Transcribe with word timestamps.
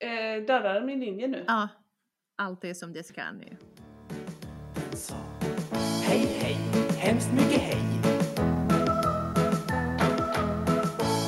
Eh, 0.00 0.42
darrar 0.46 0.84
min 0.84 1.00
linje 1.00 1.28
nu? 1.28 1.44
Ja, 1.46 1.68
allt 2.38 2.64
är 2.64 2.74
som 2.74 2.92
det 2.92 3.02
ska 3.02 3.32
nu. 3.32 3.56
sa 4.92 5.14
Hej 6.02 6.18
hej, 6.40 6.56
hemskt 6.98 7.32
mycket 7.32 7.60
hej 7.60 7.82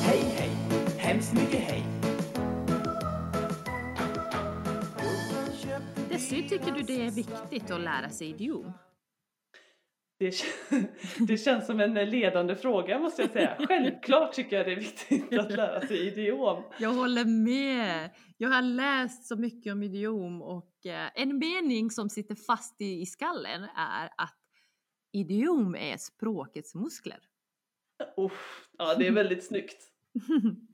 Hej 0.05 0.19
hej, 0.37 0.49
hemskt 0.97 1.33
mycket 1.33 1.59
hej 1.59 1.83
Gubben 4.97 5.53
köpte 5.63 6.13
Dessy, 6.13 6.49
tycker 6.49 6.71
du 6.71 6.81
det 6.81 7.05
är 7.05 7.11
viktigt 7.11 7.71
att 7.71 7.81
lära 7.81 8.09
sig 8.09 8.29
idiom? 8.29 8.71
Det, 10.23 10.45
det 11.27 11.37
känns 11.37 11.65
som 11.65 11.79
en 11.79 11.93
ledande 11.93 12.55
fråga 12.55 12.99
måste 12.99 13.21
jag 13.21 13.31
säga. 13.31 13.57
Självklart 13.67 14.33
tycker 14.33 14.57
jag 14.57 14.65
det 14.65 14.71
är 14.71 14.75
viktigt 14.75 15.39
att 15.39 15.51
lära 15.51 15.81
sig 15.81 16.07
idiom. 16.07 16.63
Jag 16.79 16.93
håller 16.93 17.25
med. 17.25 18.09
Jag 18.37 18.49
har 18.49 18.61
läst 18.61 19.27
så 19.27 19.35
mycket 19.35 19.73
om 19.73 19.83
idiom 19.83 20.41
och 20.41 20.85
eh, 20.85 21.09
en 21.15 21.37
mening 21.37 21.91
som 21.91 22.09
sitter 22.09 22.35
fast 22.35 22.81
i, 22.81 23.01
i 23.01 23.05
skallen 23.05 23.63
är 23.75 24.09
att 24.17 24.39
idiom 25.11 25.75
är 25.75 25.97
språkets 25.97 26.75
muskler. 26.75 27.19
Uff, 28.17 28.67
ja, 28.77 28.95
det 28.95 29.07
är 29.07 29.11
väldigt 29.11 29.47
snyggt. 29.47 29.83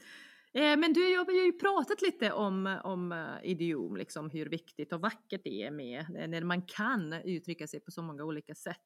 Eh, 0.53 0.77
Men 0.77 0.93
du, 0.93 1.09
jag 1.09 1.25
har 1.25 1.45
ju 1.45 1.51
pratat 1.51 2.01
lite 2.01 2.31
om, 2.31 2.79
om 2.83 3.11
eh, 3.11 3.51
idiom, 3.51 3.97
liksom 3.97 4.29
hur 4.29 4.45
viktigt 4.45 4.93
och 4.93 5.01
vackert 5.01 5.41
det 5.43 5.63
är 5.63 5.71
med 5.71 6.05
när 6.29 6.43
man 6.43 6.61
kan 6.61 7.13
uttrycka 7.13 7.67
sig 7.67 7.79
på 7.79 7.91
så 7.91 8.01
många 8.01 8.23
olika 8.23 8.55
sätt. 8.55 8.81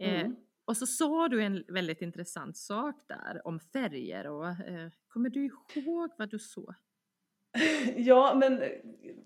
Eh, 0.00 0.20
Mm. 0.20 0.36
Och 0.64 0.76
så 0.76 0.86
sa 0.86 1.28
du 1.28 1.42
en 1.42 1.64
väldigt 1.68 2.02
intressant 2.02 2.56
sak 2.56 2.94
där 3.08 3.46
om 3.46 3.60
färger 3.60 4.26
och 4.26 4.46
eh, 4.46 4.90
kommer 5.08 5.30
du 5.30 5.50
ihåg 5.74 6.10
vad 6.18 6.30
du 6.30 6.38
sa? 6.38 6.74
Ja, 7.96 8.34
men 8.34 8.62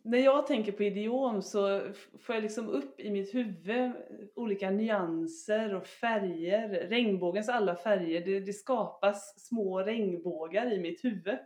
när 0.02 0.18
jag 0.18 0.46
tänker 0.46 0.72
på 0.72 0.82
idiom 0.82 1.42
så 1.42 1.80
får 2.20 2.34
jag 2.34 2.42
liksom 2.42 2.68
upp 2.68 3.00
i 3.00 3.10
mitt 3.10 3.34
huvud 3.34 3.92
olika 4.34 4.70
nyanser 4.70 5.74
och 5.74 5.86
färger. 5.86 6.68
Regnbågens 6.68 7.48
alla 7.48 7.76
färger, 7.76 8.24
det, 8.24 8.40
det 8.40 8.52
skapas 8.52 9.40
små 9.48 9.78
regnbågar 9.82 10.72
i 10.72 10.78
mitt 10.80 11.04
huvud. 11.04 11.38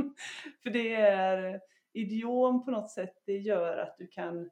För 0.62 0.70
det 0.70 0.94
är 0.94 1.60
idiom 1.92 2.64
på 2.64 2.70
något 2.70 2.90
sätt, 2.90 3.22
det 3.26 3.38
gör 3.38 3.78
att 3.78 3.96
du 3.98 4.06
kan, 4.06 4.50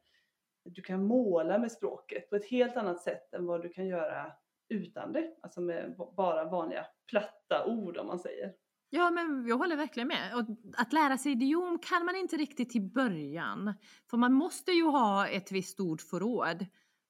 du 0.64 0.82
kan 0.82 1.04
måla 1.06 1.58
med 1.58 1.72
språket 1.72 2.30
på 2.30 2.36
ett 2.36 2.50
helt 2.50 2.76
annat 2.76 3.00
sätt 3.02 3.34
än 3.34 3.46
vad 3.46 3.62
du 3.62 3.68
kan 3.68 3.86
göra 3.86 4.32
utan 4.68 5.12
det. 5.12 5.30
Alltså 5.42 5.60
med 5.60 5.96
bara 6.16 6.44
vanliga 6.44 6.86
platta 7.10 7.66
ord 7.66 7.96
om 7.96 8.06
man 8.06 8.18
säger. 8.18 8.52
Ja, 8.90 9.10
men 9.10 9.46
jag 9.48 9.56
håller 9.58 9.76
verkligen 9.76 10.08
med. 10.08 10.34
Och 10.34 10.44
att 10.76 10.92
lära 10.92 11.18
sig 11.18 11.32
idiom 11.32 11.78
kan 11.78 12.04
man 12.06 12.16
inte 12.16 12.36
riktigt 12.36 12.76
i 12.76 12.80
början. 12.80 13.74
För 14.10 14.16
man 14.16 14.32
måste 14.32 14.72
ju 14.72 14.82
ha 14.84 15.28
ett 15.28 15.52
visst 15.52 15.80
ordförråd 15.80 16.62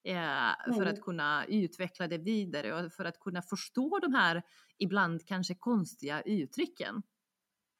eh, 0.05 0.75
för 0.75 0.83
Mm. 0.83 0.89
att 0.89 1.01
kunna 1.01 1.45
utveckla 1.49 2.07
det 2.09 2.19
vidare 2.19 2.75
och 2.85 2.93
för 2.93 3.05
att 3.05 3.21
kunna 3.21 3.43
förstå 3.43 3.99
de 4.03 4.15
här 4.15 4.43
ibland 4.79 5.27
kanske 5.27 5.55
konstiga 5.55 6.23
uttrycken. 6.23 7.03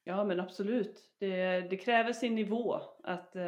Ja 0.03 0.23
men 0.23 0.39
absolut. 0.39 1.11
Det, 1.19 1.61
det 1.61 1.77
kräver 1.77 2.13
sin 2.13 2.35
nivå 2.35 2.79
att 3.03 3.35
eh, 3.35 3.43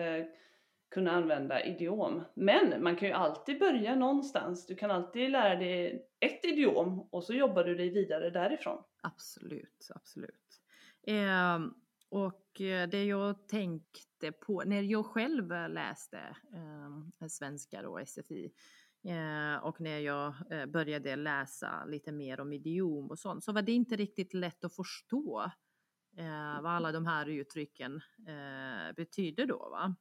kunna 0.98 1.12
använda 1.12 1.64
idiom. 1.64 2.24
Men 2.34 2.84
man 2.84 2.96
kan 2.96 3.08
ju 3.08 3.14
alltid 3.14 3.60
börja 3.60 3.96
någonstans. 3.96 4.66
Du 4.66 4.76
kan 4.76 4.92
alltid 4.92 5.32
lära 5.32 5.56
dig 5.56 6.08
ett 6.20 6.46
idiom 6.46 7.08
och 7.12 7.24
så 7.24 7.34
jobbar 7.34 7.64
du 7.64 7.76
dig 7.76 7.90
vidare 7.90 8.30
därifrån. 8.30 8.84
Absolut, 9.02 9.92
absolut. 9.96 10.62
Ehm, 11.08 11.64
eh, 11.64 11.70
och 12.10 12.62
det 12.92 13.06
jag 13.06 13.48
tänkte 13.48 14.32
på 14.32 14.64
när 14.66 14.82
jag 14.82 15.06
själv 15.06 15.50
läste 15.70 16.18
eh, 16.54 17.28
svenska 17.28 17.90
och 17.90 18.08
SFI 18.08 18.52
eh, 19.04 19.64
och 19.64 19.82
när 19.82 20.00
jag 20.00 20.34
eh, 20.52 20.66
började 20.66 21.16
läsa 21.16 21.86
lite 21.86 22.12
mer 22.12 22.40
om 22.40 22.54
idiom 22.54 23.10
och 23.10 23.20
sånt 23.20 23.44
så 23.44 23.52
var 23.52 23.62
det 23.62 23.72
inte 23.72 23.96
riktigt 23.96 24.34
lätt 24.34 24.66
att 24.66 24.76
förstå 24.76 25.52
eh, 26.18 26.62
vad 26.62 26.72
alla 26.72 26.92
de 26.92 27.06
här 27.06 27.30
uttrycken 27.30 28.02
eh, 28.28 28.96
betyder 28.96 29.46
då. 29.46 29.58
Va? 29.72 29.96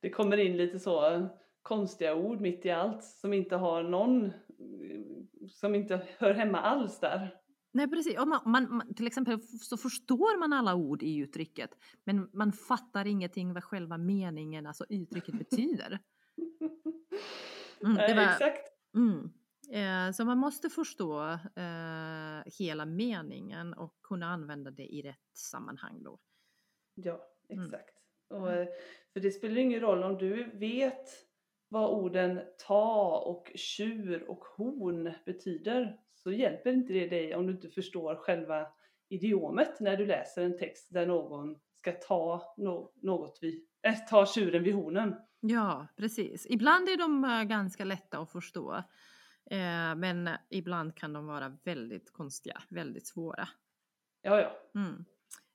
Det 0.00 0.10
kommer 0.10 0.36
in 0.36 0.56
lite 0.56 0.78
så 0.78 1.28
konstiga 1.62 2.14
ord 2.14 2.40
mitt 2.40 2.66
i 2.66 2.70
allt 2.70 3.04
som 3.04 3.32
inte 3.32 3.56
har 3.56 3.82
någon, 3.82 4.32
som 5.50 5.74
inte 5.74 6.06
hör 6.18 6.34
hemma 6.34 6.58
alls 6.60 7.00
där. 7.00 7.34
Nej 7.72 7.90
precis, 7.90 8.16
man, 8.16 8.40
man, 8.44 8.76
man, 8.76 8.94
till 8.94 9.06
exempel 9.06 9.40
så 9.42 9.76
förstår 9.76 10.38
man 10.38 10.52
alla 10.52 10.74
ord 10.74 11.02
i 11.02 11.16
uttrycket 11.16 11.70
men 12.04 12.30
man 12.32 12.52
fattar 12.52 13.06
ingenting 13.06 13.52
vad 13.54 13.64
själva 13.64 13.98
meningen, 13.98 14.66
alltså 14.66 14.84
uttrycket 14.88 15.38
betyder. 15.38 15.98
Mm, 17.84 17.96
det 17.96 18.02
Nej, 18.02 18.14
var- 18.16 18.32
Exakt. 18.32 18.68
Mm. 18.94 19.30
Eh, 19.72 20.10
så 20.12 20.24
man 20.24 20.38
måste 20.38 20.68
förstå 20.70 21.22
eh, 21.56 22.42
hela 22.58 22.84
meningen 22.86 23.74
och 23.74 23.94
kunna 24.02 24.26
använda 24.26 24.70
det 24.70 24.86
i 24.94 25.02
rätt 25.02 25.36
sammanhang 25.36 26.02
då. 26.02 26.18
Ja, 26.94 27.24
Mm. 27.50 27.64
exakt. 27.64 27.94
Och, 28.30 28.52
eh, 28.52 28.68
för 29.12 29.20
det 29.20 29.30
spelar 29.30 29.56
ingen 29.56 29.80
roll 29.80 30.02
om 30.02 30.18
du 30.18 30.50
vet 30.58 31.08
vad 31.68 31.90
orden 31.90 32.40
ta 32.66 33.18
och 33.18 33.52
tjur 33.54 34.30
och 34.30 34.44
horn 34.44 35.12
betyder 35.26 36.00
så 36.14 36.32
hjälper 36.32 36.72
inte 36.72 36.92
det 36.92 37.06
dig 37.08 37.34
om 37.34 37.46
du 37.46 37.52
inte 37.52 37.68
förstår 37.68 38.16
själva 38.16 38.66
idiomet 39.08 39.80
när 39.80 39.96
du 39.96 40.06
läser 40.06 40.44
en 40.44 40.58
text 40.58 40.88
där 40.90 41.06
någon 41.06 41.56
ska 41.80 41.92
ta 41.92 42.54
no- 42.56 42.90
något 42.94 43.38
vid, 43.42 43.66
äh, 43.82 43.94
ta 44.10 44.26
tjuren 44.26 44.62
vid 44.62 44.74
hornen. 44.74 45.14
Ja, 45.40 45.86
precis. 45.96 46.46
Ibland 46.50 46.88
är 46.88 46.96
de 46.98 47.24
eh, 47.24 47.42
ganska 47.42 47.84
lätta 47.84 48.18
att 48.18 48.32
förstå. 48.32 48.82
Eh, 49.50 49.94
men 49.96 50.30
ibland 50.50 50.94
kan 50.96 51.12
de 51.12 51.26
vara 51.26 51.56
väldigt 51.64 52.12
konstiga, 52.12 52.62
väldigt 52.68 53.06
svåra. 53.06 53.48
Ja, 54.22 54.40
ja. 54.40 54.80
Mm. 54.80 55.04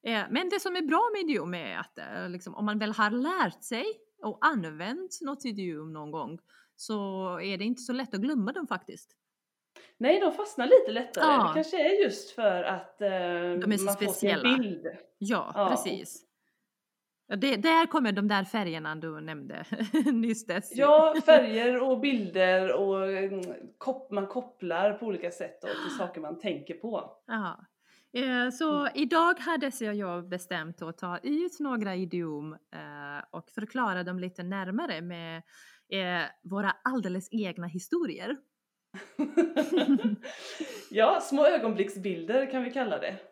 Eh, 0.07 0.31
men 0.31 0.49
det 0.49 0.59
som 0.59 0.75
är 0.75 0.81
bra 0.81 1.09
med 1.13 1.21
idiom 1.29 1.53
är 1.53 1.77
att 1.77 1.97
eh, 1.97 2.29
liksom, 2.29 2.55
om 2.55 2.65
man 2.65 2.79
väl 2.79 2.91
har 2.91 3.09
lärt 3.09 3.63
sig 3.63 3.85
och 4.23 4.37
använt 4.41 5.21
något 5.21 5.45
idiom 5.45 5.93
någon 5.93 6.11
gång 6.11 6.39
så 6.75 7.27
är 7.39 7.57
det 7.57 7.63
inte 7.63 7.81
så 7.81 7.93
lätt 7.93 8.13
att 8.13 8.21
glömma 8.21 8.51
dem 8.51 8.67
faktiskt. 8.67 9.15
Nej, 9.97 10.19
de 10.19 10.31
fastnar 10.31 10.67
lite 10.67 10.91
lättare. 10.91 11.25
Ja. 11.25 11.47
Det 11.47 11.53
kanske 11.53 11.89
är 11.89 12.03
just 12.03 12.31
för 12.31 12.63
att 12.63 13.01
eh, 13.01 13.09
så 13.61 13.69
man 13.69 13.77
får 13.77 13.93
speciella. 13.93 14.49
sin 14.53 14.61
bild. 14.61 14.85
Ja, 15.17 15.51
Ja. 15.55 15.69
precis. 15.69 16.25
Ja, 17.27 17.35
Det, 17.35 17.55
där 17.55 17.85
kommer 17.85 18.11
de 18.11 18.27
där 18.27 18.43
färgerna 18.43 18.95
du 18.95 19.21
nämnde 19.21 19.65
nyss. 20.13 20.45
Dess. 20.45 20.71
Ja, 20.75 21.15
färger 21.25 21.83
och 21.83 21.99
bilder 21.99 22.73
och 22.73 23.11
mm, 23.11 23.41
kop- 23.77 24.11
man 24.11 24.27
kopplar 24.27 24.93
på 24.93 25.05
olika 25.05 25.31
sätt 25.31 25.61
då 25.61 25.67
till 25.67 25.97
saker 25.97 26.21
man 26.21 26.39
tänker 26.39 26.73
på. 26.73 27.11
Ja. 27.27 27.65
Eh, 28.15 28.49
Så 28.51 28.87
idag 28.95 29.39
har 29.39 29.57
Desi 29.57 29.89
och 29.89 29.93
jag 29.95 30.29
bestämt 30.29 30.81
att 30.81 30.97
ta 30.97 31.17
ut 31.23 31.59
några 31.59 31.95
idiom 31.95 32.53
eh, 32.53 33.23
och 33.31 33.49
förklara 33.49 34.03
dem 34.03 34.19
lite 34.19 34.43
närmare 34.43 35.01
med 35.01 35.37
eh, 35.89 36.25
våra 36.43 36.71
alldeles 36.83 37.27
egna 37.31 37.67
historier. 37.67 38.37
ja, 40.91 41.19
små 41.21 41.45
ögonblicksbilder 41.47 42.51
kan 42.51 42.63
vi 42.63 42.71
kalla 42.71 42.99
det. 42.99 43.15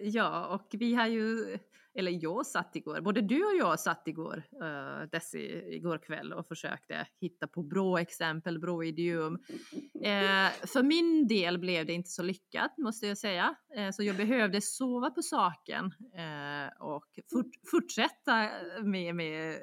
Ja, 0.00 0.46
och 0.46 0.66
vi 0.72 0.94
har 0.94 1.06
ju, 1.06 1.58
eller 1.94 2.18
jag 2.22 2.46
satt 2.46 2.76
igår, 2.76 3.00
både 3.00 3.20
du 3.20 3.44
och 3.44 3.56
jag 3.58 3.80
satt 3.80 4.08
igår, 4.08 4.42
eh, 4.62 4.66
uh, 4.66 5.08
Desi, 5.12 5.74
igår 5.74 5.98
kväll 5.98 6.32
och 6.32 6.46
försökte 6.46 7.06
hitta 7.20 7.46
på 7.46 7.62
bra 7.62 8.00
exempel, 8.00 8.58
bra 8.58 8.84
idiom. 8.84 9.34
Uh, 9.34 10.66
för 10.66 10.82
min 10.82 11.26
del 11.26 11.58
blev 11.58 11.86
det 11.86 11.92
inte 11.92 12.10
så 12.10 12.22
lyckat 12.22 12.78
måste 12.78 13.06
jag 13.06 13.18
säga, 13.18 13.54
uh, 13.78 13.90
så 13.90 14.02
jag 14.02 14.16
behövde 14.16 14.60
sova 14.60 15.10
på 15.10 15.22
saken 15.22 15.84
uh, 15.84 16.82
och 16.82 17.08
fort, 17.32 17.50
fortsätta 17.70 18.50
med, 18.82 19.14
med 19.14 19.56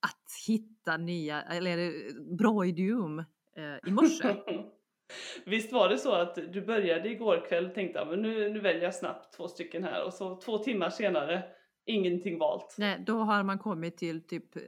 att 0.00 0.46
hitta 0.46 0.96
nya, 0.96 1.42
eller 1.42 2.36
bra 2.36 2.66
idiom 2.66 3.24
i 3.86 3.90
morse. 3.90 4.36
Visst 5.44 5.72
var 5.72 5.88
det 5.88 5.98
så 5.98 6.12
att 6.12 6.34
du 6.52 6.60
började 6.60 7.08
igår 7.08 7.44
kväll 7.48 7.66
och 7.66 7.74
tänkte 7.74 8.00
att 8.00 8.18
nu, 8.18 8.50
nu 8.50 8.60
väljer 8.60 8.82
jag 8.82 8.94
snabbt 8.94 9.36
två 9.36 9.48
stycken 9.48 9.84
här 9.84 10.04
och 10.04 10.14
så 10.14 10.36
två 10.36 10.58
timmar 10.58 10.90
senare 10.90 11.42
ingenting 11.86 12.38
valt. 12.38 12.76
Nej, 12.78 13.04
då 13.06 13.18
har 13.18 13.42
man 13.42 13.58
kommit 13.58 13.96
till 13.96 14.26
typ 14.26 14.56
eh, 14.56 14.62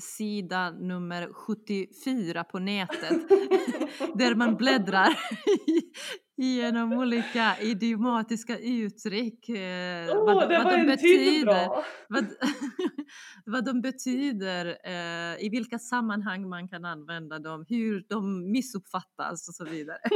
sida 0.00 0.70
nummer 0.70 1.32
74 1.32 2.44
på 2.44 2.58
nätet 2.58 3.28
där 4.14 4.34
man 4.34 4.56
bläddrar 4.56 5.10
i, 5.66 5.92
genom 6.36 6.92
olika 6.92 7.56
idiomatiska 7.60 8.58
uttryck. 8.58 9.48
Eh, 9.48 10.06
Åh, 10.10 10.24
vad, 10.24 10.36
vad 10.36 10.72
de 10.72 10.86
betyder, 10.86 11.68
vad, 12.08 12.26
vad 13.44 13.64
de 13.64 13.80
betyder, 13.80 14.66
eh, 14.84 15.44
i 15.44 15.48
vilka 15.48 15.78
sammanhang 15.78 16.48
man 16.48 16.68
kan 16.68 16.84
använda 16.84 17.38
dem, 17.38 17.64
hur 17.68 18.04
de 18.08 18.52
missuppfattas 18.52 19.48
och 19.48 19.54
så 19.54 19.64
vidare. 19.64 19.98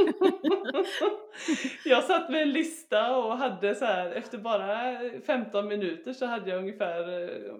jag 1.85 2.03
satt 2.03 2.29
med 2.29 2.41
en 2.41 2.51
lista 2.51 3.17
och 3.17 3.37
hade 3.37 3.75
så 3.75 3.85
här, 3.85 4.11
efter 4.11 4.37
bara 4.37 4.99
15 5.25 5.67
minuter 5.67 6.13
så 6.13 6.25
hade 6.25 6.49
jag 6.49 6.59
ungefär 6.59 7.23
eh, 7.23 7.55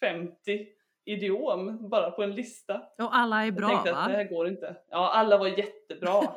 50 0.00 0.66
idiom 1.04 1.88
bara 1.88 2.10
på 2.10 2.22
en 2.22 2.34
lista. 2.34 2.74
Och 2.98 3.16
alla 3.16 3.40
är 3.40 3.44
Jag 3.44 3.54
bra 3.54 3.68
tänkte 3.68 3.92
va? 3.92 3.98
att 3.98 4.08
det 4.08 4.16
här 4.16 4.24
går 4.24 4.48
inte. 4.48 4.76
Ja, 4.90 5.10
alla 5.12 5.38
var 5.38 5.46
jättebra. 5.48 6.22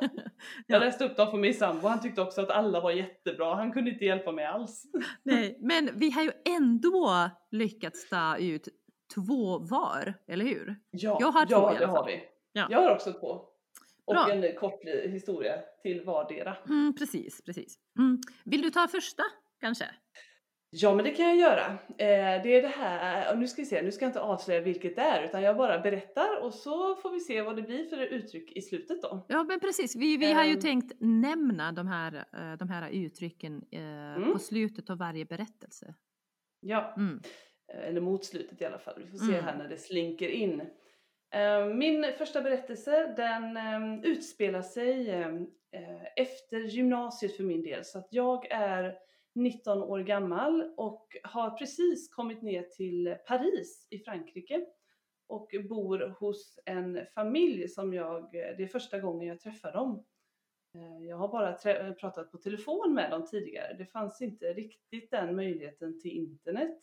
Ja. 0.66 0.74
Jag 0.76 0.80
läste 0.80 1.04
upp 1.04 1.16
dem 1.16 1.30
för 1.30 1.38
min 1.38 1.54
sambo, 1.54 1.88
han 1.88 2.00
tyckte 2.00 2.20
också 2.22 2.40
att 2.42 2.50
alla 2.50 2.80
var 2.80 2.90
jättebra. 2.90 3.54
Han 3.54 3.72
kunde 3.72 3.90
inte 3.90 4.04
hjälpa 4.04 4.32
mig 4.32 4.44
alls. 4.46 4.82
Nej, 5.22 5.58
men 5.60 5.90
vi 5.94 6.10
har 6.10 6.22
ju 6.22 6.32
ändå 6.56 7.30
lyckats 7.50 8.08
ta 8.08 8.36
ut 8.36 8.68
två 9.14 9.58
var, 9.58 10.14
eller 10.28 10.44
hur? 10.44 10.76
Ja, 10.90 11.18
Jag 11.20 11.30
har 11.30 11.46
två 11.46 11.52
ja 11.54 11.62
i 11.72 11.76
alla 11.76 11.78
det 11.78 11.86
har 11.86 12.06
vi. 12.06 12.24
Ja. 12.52 12.66
Jag 12.70 12.80
har 12.82 12.90
också 12.94 13.12
två. 13.12 13.40
Och 14.04 14.14
Bra. 14.14 14.30
en 14.32 14.56
kort 14.56 14.84
historia 15.04 15.54
till 15.82 16.04
vardera. 16.04 16.56
Mm, 16.68 16.94
precis, 16.98 17.42
precis. 17.44 17.78
Mm. 17.98 18.20
Vill 18.44 18.62
du 18.62 18.70
ta 18.70 18.88
första 18.88 19.22
kanske? 19.60 19.84
Ja, 20.82 20.94
men 20.94 21.04
det 21.04 21.10
kan 21.10 21.26
jag 21.26 21.36
göra. 21.36 21.66
Eh, 21.88 22.42
det 22.42 22.54
är 22.56 22.62
det 22.62 22.68
här, 22.68 23.32
och 23.32 23.38
nu 23.38 23.46
ska 23.48 23.62
vi 23.62 23.66
se, 23.66 23.82
nu 23.82 23.92
ska 23.92 24.04
jag 24.04 24.08
inte 24.10 24.20
avslöja 24.20 24.60
vilket 24.60 24.96
det 24.96 25.02
är, 25.02 25.24
utan 25.24 25.42
jag 25.42 25.56
bara 25.56 25.78
berättar 25.78 26.40
och 26.42 26.54
så 26.54 26.94
får 26.96 27.10
vi 27.10 27.20
se 27.20 27.42
vad 27.42 27.56
det 27.56 27.62
blir 27.62 27.84
för 27.84 27.96
uttryck 27.98 28.52
i 28.56 28.62
slutet 28.62 29.02
då. 29.02 29.26
Ja, 29.28 29.44
men 29.44 29.60
precis. 29.60 29.96
Vi, 29.96 30.16
vi 30.16 30.32
har 30.32 30.44
ju 30.44 30.52
Ehm. 30.54 30.60
tänkt 30.60 30.92
nämna 31.00 31.72
de 31.72 31.86
här, 31.86 32.14
eh, 32.14 32.56
de 32.58 32.68
här 32.68 32.90
uttrycken 32.90 33.62
eh, 33.72 33.80
Mm. 34.16 34.32
på 34.32 34.38
slutet 34.38 34.90
av 34.90 34.98
varje 34.98 35.24
berättelse. 35.24 35.94
Ja, 36.60 36.94
Mm. 36.96 37.20
eller 37.68 38.00
mot 38.00 38.24
slutet 38.24 38.60
i 38.60 38.64
alla 38.64 38.78
fall. 38.78 38.94
Vi 38.98 39.06
får 39.10 39.18
se 39.18 39.32
Mm. 39.32 39.44
här 39.44 39.56
när 39.56 39.68
det 39.68 39.76
slinker 39.78 40.28
in. 40.28 40.60
Eh, 41.34 41.66
Min 41.66 42.06
första 42.18 42.42
berättelse 42.42 43.14
den 43.16 43.56
eh, 43.56 44.00
utspelar 44.10 44.62
sig 44.62 45.10
eh, 45.10 45.28
eh, 45.72 46.02
efter 46.16 46.58
gymnasiet 46.58 47.36
för 47.36 47.44
min 47.44 47.62
del. 47.62 47.84
Så 47.84 47.98
att 47.98 48.08
jag 48.10 48.46
är 48.50 48.94
19 49.36 49.82
år 49.82 49.98
gammal 50.00 50.72
och 50.76 51.16
har 51.22 51.50
precis 51.50 52.08
kommit 52.14 52.42
ner 52.42 52.62
till 52.62 53.16
Paris 53.26 53.86
i 53.90 53.98
Frankrike 53.98 54.64
och 55.28 55.48
bor 55.68 56.14
hos 56.20 56.58
en 56.64 56.98
familj 57.14 57.68
som 57.68 57.94
jag, 57.94 58.28
det 58.32 58.62
är 58.62 58.66
första 58.66 59.00
gången 59.00 59.28
jag 59.28 59.40
träffar 59.40 59.72
dem. 59.72 60.04
Eh, 60.74 61.06
Jag 61.08 61.16
har 61.16 61.28
bara 61.28 61.52
trä- 61.56 61.94
pratat 61.94 62.32
på 62.32 62.38
telefon 62.38 62.94
med 62.94 63.10
dem 63.10 63.26
tidigare. 63.26 63.74
Det 63.78 63.86
fanns 63.86 64.22
inte 64.22 64.46
riktigt 64.52 65.10
den 65.10 65.36
möjligheten 65.36 66.00
till 66.00 66.10
internet 66.10 66.78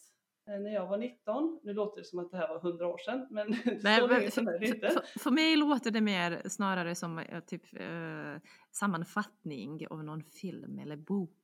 eh, 0.49 0.59
när 0.59 0.73
jag 0.73 0.87
var 0.87 0.97
19. 0.97 1.59
Nu 1.63 1.73
låter 1.73 2.01
det 2.01 2.07
som 2.07 2.19
att 2.19 2.31
det 2.31 2.37
här 2.37 2.47
var 2.47 2.57
100 2.69 2.87
år 2.87 2.97
sedan, 2.97 3.27
men 3.31 3.47
Nej, 3.83 3.99
så 3.99 4.07
länge 4.07 4.31
sedan 4.31 4.47
är 4.47 4.59
det 4.59 4.67
för, 4.67 4.75
inte. 4.75 4.89
för, 4.89 5.19
för 5.19 5.31
mig 5.31 5.55
låter 5.55 5.91
det 5.91 6.01
mer 6.01 6.41
snarare 6.49 6.95
som 6.95 7.17
eh, 7.19 7.39
typ 7.39 7.63
eh, 7.79 8.35
sammanfattning 8.71 9.87
av 9.87 10.03
någon 10.03 10.23
film 10.23 10.79
eller 10.79 10.95
bok. 10.95 11.37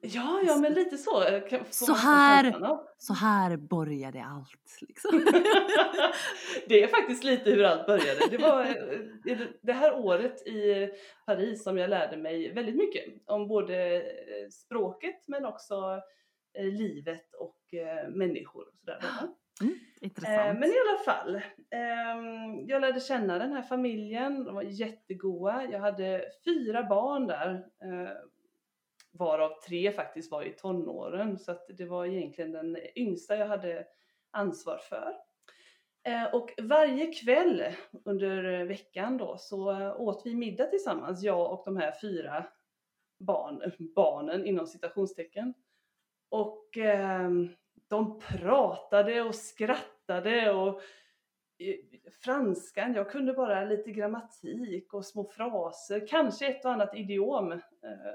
Ja, 0.00 0.40
ja, 0.46 0.56
men 0.56 0.72
lite 0.74 0.98
så. 0.98 1.22
eh, 1.22 1.42
Så 1.70 1.92
här-. 1.92 2.78
Så 2.98 3.12
här 3.12 3.56
började 3.56 4.24
allt. 4.24 4.78
Liksom. 4.88 5.24
det 6.68 6.82
är 6.82 6.86
faktiskt 6.88 7.24
lite 7.24 7.50
hur 7.50 7.64
allt 7.64 7.86
började. 7.86 8.28
Det 8.30 8.38
var 8.38 8.64
eh, 9.26 9.38
det 9.62 9.72
här 9.72 9.94
året 9.94 10.46
i 10.46 10.88
Paris 11.26 11.64
som 11.64 11.78
jag 11.78 11.90
lärde 11.90 12.16
mig 12.16 12.52
väldigt 12.52 12.76
mycket 12.76 13.04
om 13.26 13.48
både 13.48 13.96
eh, 13.96 14.48
språket 14.50 15.24
men 15.28 15.44
också 15.44 16.00
eh, 16.58 16.64
livet 16.64 17.34
och 17.34 17.74
eh, 17.74 18.08
människor. 18.08 18.62
Och 18.68 18.74
sådär. 18.78 18.98
då. 19.00 19.06
Mm, 19.64 19.74
Eh, 20.00 20.06
intressant. 20.06 20.58
Men 20.60 20.68
i 20.68 20.74
alla 20.88 20.98
fall, 21.04 21.34
ehm, 21.70 22.66
jag 22.68 22.80
lärde 22.80 23.00
känna 23.00 23.38
den 23.38 23.52
här 23.52 23.62
familjen, 23.62 24.44
de 24.44 24.54
var 24.54 24.62
jättegoda. 24.62 25.64
Jag 25.72 25.78
hade 25.80 26.24
fyra 26.44 26.82
barn 26.82 27.26
där, 27.26 27.50
eh, 27.82 28.10
varav 29.18 29.60
tre 29.68 29.92
faktiskt 29.92 30.30
var 30.30 30.42
i 30.42 30.52
tonåren, 30.52 31.38
så 31.38 31.52
att 31.52 31.66
det 31.68 31.84
var 31.84 32.06
egentligen 32.06 32.52
den 32.52 32.76
yngsta 32.96 33.36
jag 33.36 33.46
hade 33.46 33.86
ansvar 34.30 34.78
för. 34.78 35.16
Eh, 36.06 36.34
och 36.34 36.54
varje 36.62 37.12
kväll 37.12 37.64
under 38.04 38.64
veckan 38.64 39.16
då 39.16 39.36
så 39.38 39.70
eh, 39.70 40.00
åt 40.00 40.22
vi 40.24 40.34
middag 40.34 40.66
tillsammans, 40.66 41.22
jag 41.22 41.52
och 41.52 41.62
de 41.64 41.76
här 41.76 41.92
fyra 42.00 42.46
barn, 43.18 43.72
barnen 43.94 44.46
inom 44.46 44.66
citationstecken. 44.66 45.54
Och 46.28 46.76
ehm, 46.76 47.48
de 47.88 48.18
pratade 48.18 49.22
och 49.22 49.34
skrattade 49.34 50.50
och 50.50 50.82
eh, 51.58 51.76
franskan, 52.22 52.94
jag 52.94 53.10
kunde 53.10 53.32
bara 53.32 53.64
lite 53.64 53.90
grammatik 53.90 54.94
och 54.94 55.04
små 55.04 55.24
fraser, 55.24 56.06
kanske 56.06 56.46
ett 56.46 56.64
och 56.64 56.72
annat 56.72 56.94
idiom 56.94 57.52
eh, 57.52 57.60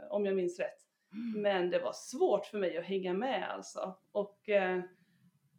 om 0.09 0.25
jag 0.25 0.36
minns 0.36 0.59
rätt. 0.59 0.90
Men 1.36 1.69
det 1.69 1.80
var 1.80 1.94
svårt 1.94 2.46
för 2.46 2.58
mig 2.58 2.78
att 2.78 2.86
hänga 2.86 3.13
med 3.13 3.50
alltså. 3.50 3.98
Och 4.12 4.50
eh, 4.50 4.81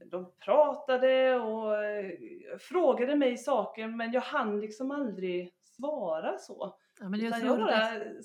de 0.05 0.33
pratade 0.39 1.35
och 1.35 1.85
eh, 1.85 2.13
frågade 2.59 3.17
mig 3.17 3.37
saker 3.37 3.89
men 3.89 4.13
jag 4.13 4.21
hann 4.21 4.61
liksom 4.61 4.91
aldrig 4.91 5.55
svara 5.61 6.39
så. 6.39 6.79
ja, 7.01 7.09
men 7.09 7.21
tror 7.21 7.45
jag, 7.45 7.59
bara, 7.59 7.99
det, 7.99 8.23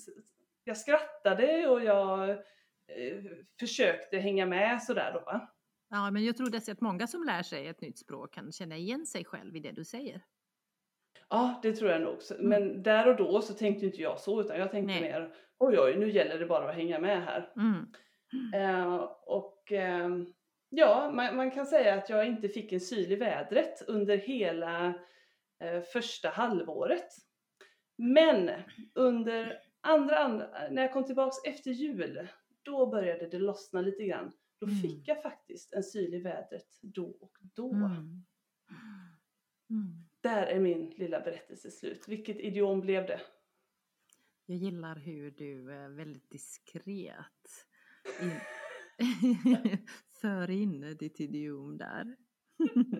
jag 0.64 0.76
skrattade 0.76 1.68
och 1.68 1.84
jag 1.84 2.30
eh, 2.30 2.36
försökte 3.60 4.18
hänga 4.18 4.46
med 4.46 4.82
sådär 4.82 5.12
då 5.12 5.20
va. 5.20 5.48
ja, 5.90 6.10
men 6.10 6.24
jag 6.24 6.36
tror 6.36 6.50
det 6.50 6.68
att 6.68 6.80
många 6.80 7.06
som 7.06 7.24
lär 7.24 7.42
sig 7.42 7.66
ett 7.66 7.80
nytt 7.80 7.98
språk 7.98 8.34
kan 8.34 8.52
känna 8.52 8.76
igen 8.76 9.06
sig 9.06 9.24
själv 9.24 9.56
i 9.56 9.60
det 9.60 9.72
du 9.72 9.84
säger. 9.84 10.22
Ja, 11.30 11.60
det 11.62 11.72
tror 11.72 11.90
jag 11.90 12.00
nog. 12.02 12.22
Så- 12.22 12.34
Men 12.38 12.82
där 12.82 13.08
och 13.08 13.16
då 13.16 13.42
så 13.42 13.54
tänkte 13.54 13.86
inte 13.86 14.02
jag 14.02 14.20
så 14.20 14.40
utan 14.40 14.58
jag 14.58 14.70
tänkte 14.70 14.92
Nej. 14.94 15.02
mer 15.02 15.34
oj 15.58 15.78
oj, 15.80 15.96
nu 15.96 16.10
gäller 16.10 16.38
det 16.38 16.46
bara 16.46 16.68
att 16.70 16.74
hänga 16.76 16.98
med 16.98 17.22
här. 17.24 17.52
Mm. 17.56 17.86
Eh, 18.54 18.94
och 19.26 19.72
eh, 19.72 20.08
ja, 20.68 21.10
man, 21.14 21.36
man 21.36 21.50
kan 21.50 21.66
säga 21.66 21.94
att 21.94 22.08
jag 22.08 22.26
inte 22.26 22.48
fick 22.48 22.72
en 22.72 22.80
syl 22.80 23.12
i 23.12 23.16
vädret 23.16 23.82
under 23.88 24.16
hela 24.16 24.86
eh, 25.64 25.80
första 25.92 26.28
halvåret. 26.28 27.08
Men 27.98 28.50
under 28.94 29.58
andra, 29.80 30.18
andra, 30.18 30.46
när 30.70 30.82
jag 30.82 30.92
kom 30.92 31.04
tillbaks 31.04 31.36
efter 31.44 31.70
jul, 31.70 32.28
då 32.62 32.86
började 32.86 33.26
det 33.28 33.38
lossna 33.38 33.80
lite 33.80 34.04
grann. 34.04 34.32
Då 34.60 34.66
Mm. 34.66 34.78
fick 34.78 35.08
jag 35.08 35.22
faktiskt 35.22 35.72
en 35.72 35.82
syl 35.82 36.14
i 36.14 36.20
vädret 36.20 36.68
då 36.82 37.06
och 37.20 37.38
då. 37.54 37.72
Mm. 37.74 38.24
Mm. 40.28 40.40
Där 40.40 40.46
är 40.46 40.60
min 40.60 40.90
lilla 40.90 41.20
berättelse 41.20 41.70
slut. 41.70 42.08
Vilket 42.08 42.36
idiom 42.36 42.80
blev 42.80 43.06
det? 43.06 43.20
Jag 44.46 44.56
gillar 44.56 44.96
hur 44.96 45.30
du 45.30 45.72
är 45.72 45.88
väldigt 45.88 46.30
diskret 46.30 47.66
in, 48.22 48.30
för 50.20 50.50
in 50.50 50.96
ditt 50.98 51.20
idiom 51.20 51.78
där. 51.78 52.16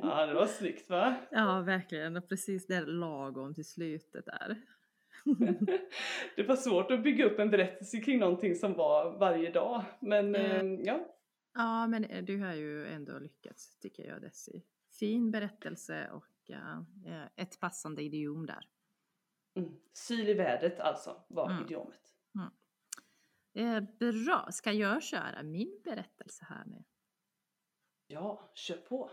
Ja, 0.00 0.26
det 0.26 0.34
var 0.34 0.46
snyggt 0.46 0.90
va? 0.90 1.16
ja, 1.30 1.60
verkligen. 1.60 2.16
Och 2.16 2.28
precis 2.28 2.66
där 2.66 2.86
lagom 2.86 3.54
till 3.54 3.64
slutet 3.64 4.24
där. 4.24 4.56
Det 6.36 6.42
var 6.42 6.56
svårt 6.56 6.90
att 6.90 7.02
bygga 7.02 7.24
upp 7.24 7.38
en 7.38 7.50
berättelse 7.50 8.00
kring 8.00 8.18
någonting 8.18 8.54
som 8.54 8.74
var 8.74 9.18
varje 9.18 9.50
dag. 9.50 9.84
Men 10.00 10.34
eh, 10.34 10.62
ja, 10.62 11.20
Ja, 11.54 11.86
men 11.86 12.04
eh, 12.04 12.24
du 12.24 12.38
har 12.38 12.54
ju 12.54 12.86
ändå 12.86 13.18
lyckats 13.18 13.78
tycker 13.78 14.06
jag 14.06 14.22
Desi. 14.22 14.62
Fin 15.00 15.30
berättelse 15.30 16.10
och 16.10 16.26
ja, 16.44 16.86
eh, 17.06 17.26
ett 17.36 17.60
passande 17.60 18.02
idiom 18.02 18.46
där. 18.46 18.68
mm. 19.54 19.80
syl 19.92 20.28
i 20.28 20.34
vädret 20.34 20.80
alltså 20.80 21.22
var 21.28 21.50
Mm. 21.50 21.64
idiomet. 21.64 22.00
Eh, 23.52 23.80
bra, 23.98 24.48
ska 24.50 24.72
jag 24.72 25.02
köra 25.02 25.42
min 25.42 25.80
berättelse 25.84 26.46
här 26.48 26.64
nu? 26.66 26.84
Ja, 28.06 28.50
kör 28.54 28.76
på. 28.76 29.10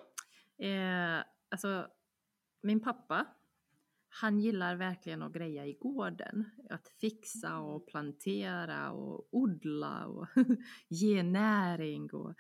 Eh, 0.58 1.24
alltså, 1.50 1.88
min 2.62 2.80
pappa, 2.80 3.26
han 4.10 4.40
gillar 4.40 4.76
verkligen 4.76 5.22
att 5.22 5.34
greja 5.34 5.66
i 5.66 5.74
gården. 5.74 6.50
Att 6.70 6.88
fixa 6.88 7.58
och 7.60 7.88
plantera 7.88 8.92
och 8.92 9.28
odla 9.32 10.06
och 10.08 10.28
ge 10.90 11.24
näring. 11.24 12.14
Och, 12.14 12.34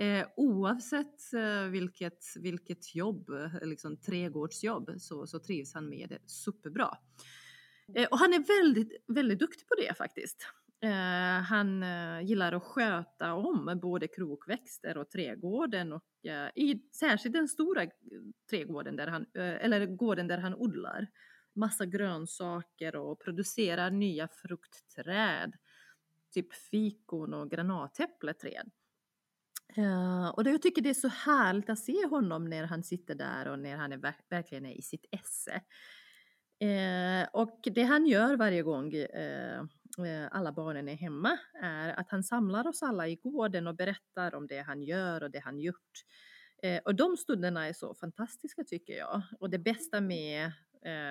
eh, 0.00 0.26
oavsett 0.36 1.32
eh, 1.32 1.64
vilket, 1.64 2.24
vilket 2.36 2.94
jobb, 2.94 3.30
eh, 3.30 3.68
liksom 3.68 3.96
trädgårdsjobb, 3.96 4.90
så, 4.98 5.26
så 5.26 5.38
trivs 5.38 5.74
han 5.74 5.88
med 5.88 6.08
det 6.08 6.30
superbra. 6.30 6.98
Eh, 7.94 8.08
och 8.10 8.18
han 8.18 8.32
är 8.32 8.62
väldigt, 8.62 9.04
väldigt 9.06 9.38
duktig 9.38 9.68
på 9.68 9.74
det 9.74 9.94
faktiskt. 9.94 10.46
Eh, 10.82 11.42
han 11.42 11.82
eh, 11.82 12.20
gillar 12.20 12.52
att 12.52 12.62
sköta 12.62 13.34
om 13.34 13.78
både 13.82 14.08
krokväxter 14.08 14.96
och 14.96 15.10
trädgården 15.10 15.92
och 15.92 16.26
eh, 16.26 16.48
i, 16.54 16.82
särskilt 16.92 17.34
den 17.34 17.48
stora 17.48 17.86
trädgården 18.50 18.96
där 18.96 19.06
han, 19.06 19.22
eh, 19.34 19.64
eller 19.64 19.86
gården 19.86 20.28
där 20.28 20.38
han 20.38 20.54
odlar 20.54 21.06
massa 21.52 21.86
grönsaker 21.86 22.96
och 22.96 23.20
producerar 23.20 23.90
nya 23.90 24.28
fruktträd. 24.28 25.52
Typ 26.34 26.54
fikon 26.54 27.34
och 27.34 27.50
granatäppleträd. 27.50 28.70
Uh, 29.78 30.28
och 30.28 30.44
det, 30.44 30.50
jag 30.50 30.62
tycker 30.62 30.82
det 30.82 30.90
är 30.90 30.94
så 30.94 31.08
härligt 31.08 31.70
att 31.70 31.78
se 31.78 32.06
honom 32.06 32.44
när 32.44 32.64
han 32.64 32.82
sitter 32.82 33.14
där 33.14 33.48
och 33.48 33.58
när 33.58 33.76
han 33.76 33.92
är 33.92 33.96
verk 33.96 34.24
verkligen 34.28 34.66
är 34.66 34.78
i 34.78 34.82
sitt 34.82 35.06
esse. 35.10 35.60
Uh, 36.64 37.28
och 37.32 37.60
det 37.62 37.82
han 37.82 38.06
gör 38.06 38.36
varje 38.36 38.62
gång 38.62 38.94
uh, 38.94 40.28
alla 40.30 40.52
barnen 40.52 40.88
är 40.88 40.94
hemma 40.94 41.38
är 41.62 42.00
att 42.00 42.10
han 42.10 42.24
samlar 42.24 42.66
oss 42.66 42.82
alla 42.82 43.08
i 43.08 43.16
gården 43.16 43.66
och 43.66 43.76
berättar 43.76 44.34
om 44.34 44.46
det 44.46 44.60
han 44.60 44.82
gör 44.82 45.22
och 45.22 45.30
det 45.30 45.38
han 45.38 45.60
gjort. 45.60 46.04
och 46.84 46.94
de 46.94 47.16
stunderna 47.16 47.68
är 47.68 47.72
så 47.72 47.94
fantastiska 47.94 48.64
tycker 48.64 48.92
jag. 48.92 49.22
Och 49.40 49.50
det 49.50 49.58
bästa 49.58 50.00
med, 50.00 50.52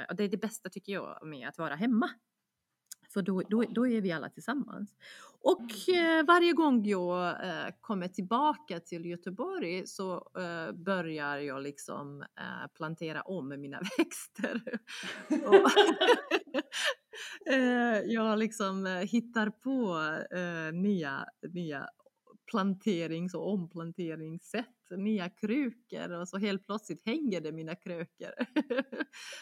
och 0.09 0.15
det 0.15 0.23
är 0.23 0.29
det 0.29 0.37
bästa 0.37 0.69
tycker 0.69 0.93
jag 0.93 1.27
med 1.27 1.47
att 1.47 1.57
vara 1.57 1.75
hemma. 1.75 2.09
För 3.13 3.21
då, 3.21 3.41
då, 3.49 3.63
då 3.69 3.87
är 3.87 4.01
vi 4.01 4.11
alla 4.11 4.29
tillsammans. 4.29 4.95
Och 5.41 5.89
mm. 5.89 6.19
eh, 6.19 6.25
varje 6.25 6.53
gång 6.53 6.85
jag 6.85 7.29
eh, 7.29 7.73
kommer 7.81 8.07
tillbaka 8.07 8.79
till 8.79 9.05
Göteborg 9.05 9.87
så 9.87 10.13
eh, 10.15 10.71
börjar 10.71 11.37
jag 11.37 11.61
liksom 11.61 12.21
eh, 12.21 12.67
plantera 12.75 13.21
om 13.21 13.47
mina 13.47 13.81
växter. 13.97 14.79
och, 15.45 15.71
eh, 17.53 17.99
jag 18.05 18.39
liksom 18.39 18.85
eh, 18.85 18.93
hittar 18.93 19.49
på 19.49 19.99
nya, 20.73 21.25
nya 21.53 21.89
planterings 22.51 23.33
och 23.33 23.53
omplanteringssätt, 23.53 24.78
nya 24.97 25.29
krukor 25.29 26.11
och 26.11 26.27
så 26.27 26.37
helt 26.37 26.65
plötsligt 26.65 27.05
hänger 27.05 27.41
det 27.41 27.51
mina 27.51 27.75
krukor 27.75 28.33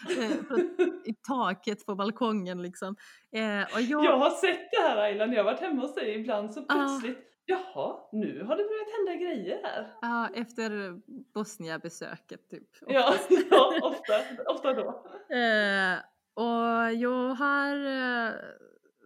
i 1.05 1.13
taket 1.27 1.85
på 1.85 1.95
balkongen 1.95 2.61
liksom. 2.61 2.95
Eh, 3.31 3.61
och 3.73 3.81
jag... 3.81 4.05
jag 4.05 4.17
har 4.17 4.29
sett 4.29 4.71
det 4.71 4.81
här 4.81 4.97
Ayla 4.97 5.25
när 5.25 5.35
jag 5.35 5.43
varit 5.43 5.59
hemma 5.59 5.81
hos 5.81 5.95
dig 5.95 6.19
ibland 6.19 6.53
så 6.53 6.61
plötsligt 6.61 7.17
ah. 7.17 7.27
Jaha, 7.49 7.99
nu 8.11 8.43
har 8.43 8.55
det 8.57 8.63
börjat 8.63 8.91
hända 8.97 9.25
grejer 9.25 9.61
här. 9.63 9.93
Ja, 10.01 10.29
efter 10.33 10.99
Bosnia-besöket 11.33 12.49
typ. 12.49 12.69
Ja, 12.87 13.13
ja 13.49 13.79
ofta, 13.83 14.13
ofta 14.47 14.73
då. 14.73 15.05
Eh, 15.35 15.97
och 16.33 16.93
jag 16.93 17.35
har 17.35 17.75
eh, 17.85 18.33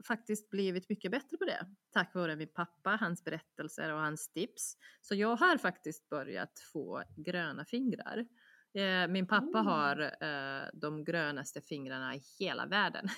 faktiskt 0.04 0.50
blivit 0.50 0.90
mycket 0.90 1.12
bättre 1.12 1.38
på 1.38 1.46
det 1.46 1.66
tack 1.92 2.16
vare 2.16 2.36
min 2.36 2.54
pappa, 2.54 2.98
hans 3.02 3.24
berättelser 3.24 3.94
och 3.94 4.00
hans 4.00 4.32
tips. 4.32 4.78
Så 5.02 5.16
jag 5.16 5.36
har 5.36 5.58
faktiskt 5.58 6.10
börjat 6.10 6.60
få 6.74 7.04
gröna 7.16 7.66
fingrar. 7.66 8.26
Eh, 8.74 9.08
min 9.08 9.28
pappa 9.28 9.60
mm. 9.60 9.66
har 9.66 10.02
eh, 10.02 10.68
de 10.74 11.04
grönaste 11.04 11.62
fingrarna 11.62 12.16
i 12.16 12.22
hela 12.40 12.66
världen. 12.66 13.08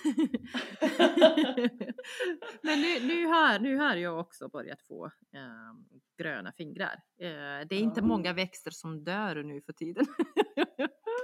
Men 2.62 2.80
nu, 2.80 3.00
nu, 3.06 3.26
har, 3.26 3.58
nu 3.58 3.76
har 3.76 3.96
jag 3.96 4.18
också 4.18 4.48
börjat 4.48 4.82
få 4.82 5.06
eh, 5.06 5.74
gröna 6.18 6.52
fingrar. 6.52 7.02
Eh, 7.20 7.66
det 7.68 7.76
är 7.76 7.80
inte 7.80 8.00
mm. 8.00 8.08
många 8.08 8.32
växter 8.32 8.70
som 8.70 9.04
dör 9.04 9.42
nu 9.42 9.60
för 9.60 9.72
tiden. 9.72 10.06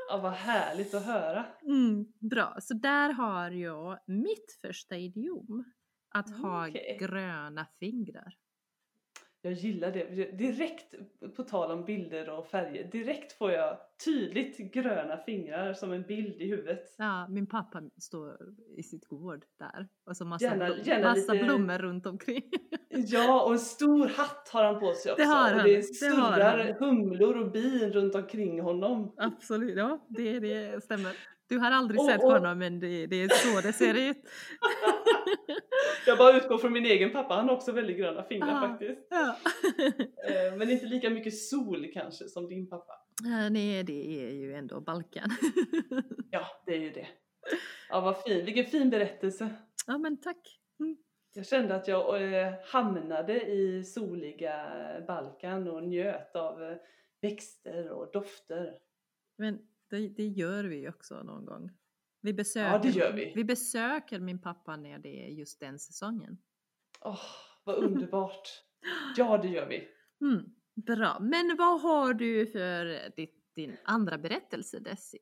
Ja, 0.09 0.17
vad 0.23 0.33
härligt 0.33 0.95
att 0.95 1.05
höra. 1.05 1.47
Mm, 1.63 2.07
bra, 2.19 2.57
så 2.61 2.75
där 2.75 3.13
har 3.13 3.51
jag 3.51 3.99
mitt 4.07 4.59
första 4.61 4.97
idiom. 4.97 5.65
Att 6.15 6.37
ha 6.37 6.69
okay. 6.69 6.99
gröna 6.99 7.67
fingrar. 7.81 8.35
Jag 9.43 9.53
gillar 9.53 9.93
det. 9.93 10.39
Direkt, 10.39 10.95
på 11.37 11.43
tal 11.43 11.71
om 11.71 11.85
bilder 11.85 12.31
och 12.31 12.47
färger, 12.47 12.85
direkt 12.85 13.33
får 13.33 13.53
jag 13.53 13.79
tydligt 14.05 14.73
gröna 14.73 15.17
fingrar 15.17 15.73
som 15.73 15.93
en 15.93 16.03
bild 16.03 16.43
i 16.43 16.47
huvudet. 16.47 16.95
Ja, 16.99 17.29
min 17.29 17.47
pappa 17.47 17.83
står 17.99 18.37
i 18.77 18.83
sitt 18.83 19.07
gård 19.07 19.45
där 19.59 19.89
och 20.07 20.17
så 20.17 20.25
massa, 20.25 20.45
gärna, 20.45 20.77
gärna 20.77 21.09
massa 21.09 21.33
lite... 21.33 21.45
blommor 21.45 21.79
runt 21.79 22.07
omkring. 22.07 22.43
Ja, 22.93 23.43
och 23.45 23.53
en 23.53 23.59
stor 23.59 24.09
hatt 24.09 24.49
har 24.53 24.65
han 24.65 24.81
på 24.81 24.93
sig 24.93 25.13
också. 25.13 25.23
Det 25.23 25.29
har 25.29 25.51
han. 25.51 25.61
Och 25.61 25.65
det 25.65 25.83
surrar 25.83 26.77
humlor 26.79 27.37
och 27.37 27.51
bin 27.51 27.93
runt 27.93 28.15
omkring 28.15 28.61
honom. 28.61 29.15
Absolut, 29.17 29.77
ja 29.77 30.07
det, 30.09 30.41
det 30.41 30.85
stämmer. 30.85 31.17
Du 31.49 31.59
har 31.59 31.71
aldrig 31.71 32.01
och, 32.01 32.07
sett 32.07 32.23
och... 32.23 32.33
honom 32.33 32.59
men 32.59 32.81
det, 32.81 33.07
det 33.07 33.23
är 33.23 33.29
så 33.29 33.61
det 33.61 33.73
ser 33.73 34.11
ut. 34.11 34.17
jag 36.11 36.19
bara 36.19 36.37
utgår 36.37 36.59
från 36.59 36.73
min 36.73 36.87
egen 36.87 37.13
pappa, 37.13 37.35
han 37.35 37.49
har 37.49 37.57
också 37.57 37.73
väldigt 37.73 37.97
gröna 37.97 38.23
fingrar 38.23 38.65
ah, 38.65 38.69
faktiskt. 38.69 39.07
Ja. 39.11 39.37
Eh, 40.31 40.57
men 40.57 40.71
inte 40.71 40.87
lika 40.87 41.11
mycket 41.11 41.39
sol 41.39 41.91
kanske 41.93 42.29
som 42.29 42.49
din 42.49 42.69
pappa. 42.69 42.93
Nej, 43.51 43.85
det 43.85 44.29
är 44.29 44.35
ju 44.35 44.55
ändå 44.55 44.81
Balkan. 44.81 45.31
ja, 46.31 46.47
det 46.67 46.75
är 46.75 46.79
ju 46.79 46.91
det. 46.91 47.07
Ja, 47.89 48.01
vad 48.01 48.23
fin, 48.23 48.45
vilken 48.45 48.65
fin 48.65 48.91
berättelse. 48.91 49.51
Ja, 49.87 49.99
men 49.99 50.21
tack. 50.21 50.61
Mm. 50.81 50.97
Jag 51.35 51.47
kände 51.47 51.75
att 51.75 51.89
jag 51.89 52.33
eh, 52.33 52.55
hamnade 52.65 53.41
i 53.43 53.85
soliga 53.85 54.67
Balkan 55.07 55.69
och 55.69 55.83
njöt 55.83 56.37
av 56.37 56.63
eh, 56.63 56.77
växter 57.21 57.91
och 57.91 58.11
dofter. 58.13 58.79
Men 59.37 59.59
det, 59.91 60.09
det 60.09 60.27
gör 60.27 60.65
vi 60.65 60.89
också 60.89 61.23
någon 61.23 61.45
gång. 61.45 61.71
Vi 62.21 62.33
besöker, 62.33 62.73
ja, 62.73 62.79
det 62.79 62.89
gör 62.89 63.13
vi. 63.13 63.33
vi 63.37 63.45
besöker 63.45 64.21
min 64.21 64.41
pappa 64.41 64.77
när 64.77 64.99
det 64.99 65.27
är 65.27 65.29
just 65.29 65.61
den 65.61 65.79
säsongen. 65.79 66.39
Åh, 67.01 67.13
oh, 67.13 67.21
vad 67.65 67.77
underbart! 67.77 68.49
ja, 69.17 69.39
det 69.39 69.49
gör 69.49 69.67
vi. 69.67 69.89
Mm, 70.21 70.45
bra, 70.75 71.19
men 71.21 71.57
vad 71.59 71.81
har 71.81 72.15
du 72.15 72.47
för 72.47 73.11
ditt, 73.17 73.55
din 73.55 73.77
andra 73.85 74.19
berättelse 74.19 74.79
Desi? 74.79 75.19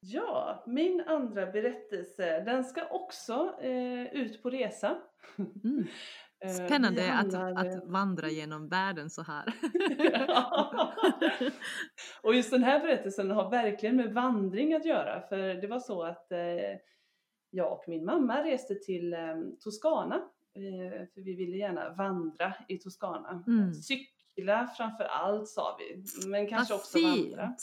Ja, 0.00 0.64
min 0.66 1.00
andra 1.00 1.46
berättelse, 1.46 2.42
den 2.44 2.64
ska 2.64 2.88
också 2.88 3.58
eh, 3.60 4.14
ut 4.14 4.42
på 4.42 4.50
resa. 4.50 5.02
Mm. 5.38 5.86
Eh, 6.44 6.50
Spännande 6.50 7.02
handlar... 7.02 7.50
att, 7.52 7.66
att 7.66 7.84
vandra 7.84 8.30
genom 8.30 8.68
världen 8.68 9.10
så 9.10 9.22
här. 9.22 9.44
och 12.22 12.34
just 12.34 12.50
den 12.50 12.62
här 12.62 12.80
berättelsen 12.80 13.30
har 13.30 13.50
verkligen 13.50 13.96
med 13.96 14.14
vandring 14.14 14.74
att 14.74 14.84
göra 14.84 15.20
för 15.28 15.38
det 15.38 15.66
var 15.66 15.80
så 15.80 16.02
att 16.02 16.32
eh, 16.32 16.38
jag 17.50 17.72
och 17.72 17.84
min 17.86 18.04
mamma 18.04 18.44
reste 18.44 18.74
till 18.74 19.12
eh, 19.12 19.36
Toscana 19.60 20.16
eh, 20.54 21.06
för 21.14 21.20
vi 21.20 21.34
ville 21.34 21.56
gärna 21.56 21.94
vandra 21.94 22.54
i 22.68 22.78
Toscana. 22.78 23.44
Mm. 23.46 23.74
Cykla 23.74 24.66
framför 24.76 25.04
allt 25.04 25.48
sa 25.48 25.78
vi, 25.78 26.04
men 26.28 26.48
kanske 26.48 26.74
Vad 26.74 26.80
också 26.80 26.98
fint. 26.98 27.36
vandra. 27.36 27.54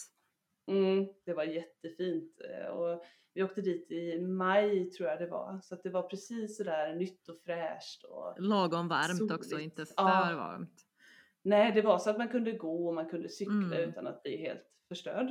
Mm, 0.67 1.07
det 1.25 1.33
var 1.33 1.43
jättefint. 1.43 2.41
Eh, 2.49 2.67
och 2.67 3.03
vi 3.33 3.43
åkte 3.43 3.61
dit 3.61 3.91
i 3.91 4.19
maj 4.19 4.89
tror 4.89 5.09
jag 5.09 5.19
det 5.19 5.27
var, 5.27 5.59
så 5.63 5.75
att 5.75 5.83
det 5.83 5.89
var 5.89 6.01
precis 6.01 6.57
sådär 6.57 6.95
nytt 6.95 7.29
och 7.29 7.37
fräscht. 7.37 8.03
Och 8.03 8.41
Lagom 8.41 8.87
varmt 8.87 9.17
soligt. 9.17 9.33
också, 9.33 9.59
inte 9.59 9.85
för 9.85 9.93
ja. 9.97 10.33
varmt. 10.37 10.85
Nej, 11.41 11.71
det 11.71 11.81
var 11.81 11.97
så 11.97 12.09
att 12.09 12.17
man 12.17 12.27
kunde 12.27 12.51
gå 12.51 12.87
och 12.87 12.93
man 12.93 13.09
kunde 13.09 13.29
cykla 13.29 13.77
mm. 13.77 13.89
utan 13.89 14.07
att 14.07 14.23
bli 14.23 14.37
helt 14.37 14.67
förstörd. 14.87 15.27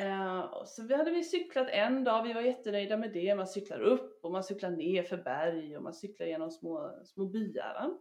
Uh, 0.00 0.64
så 0.64 0.82
vi 0.82 0.94
hade 0.94 1.10
vi 1.10 1.24
cyklat 1.24 1.68
en 1.70 2.04
dag, 2.04 2.22
vi 2.22 2.32
var 2.32 2.40
jättenöjda 2.40 2.96
med 2.96 3.12
det. 3.12 3.34
Man 3.34 3.46
cyklar 3.46 3.80
upp 3.80 4.24
och 4.24 4.32
man 4.32 4.44
cyklar 4.44 4.70
ner 4.70 5.02
för 5.02 5.16
berg 5.16 5.76
och 5.76 5.82
man 5.82 5.94
cyklar 5.94 6.26
genom 6.26 6.50
små, 6.50 7.00
små 7.04 7.26
byar. 7.26 7.98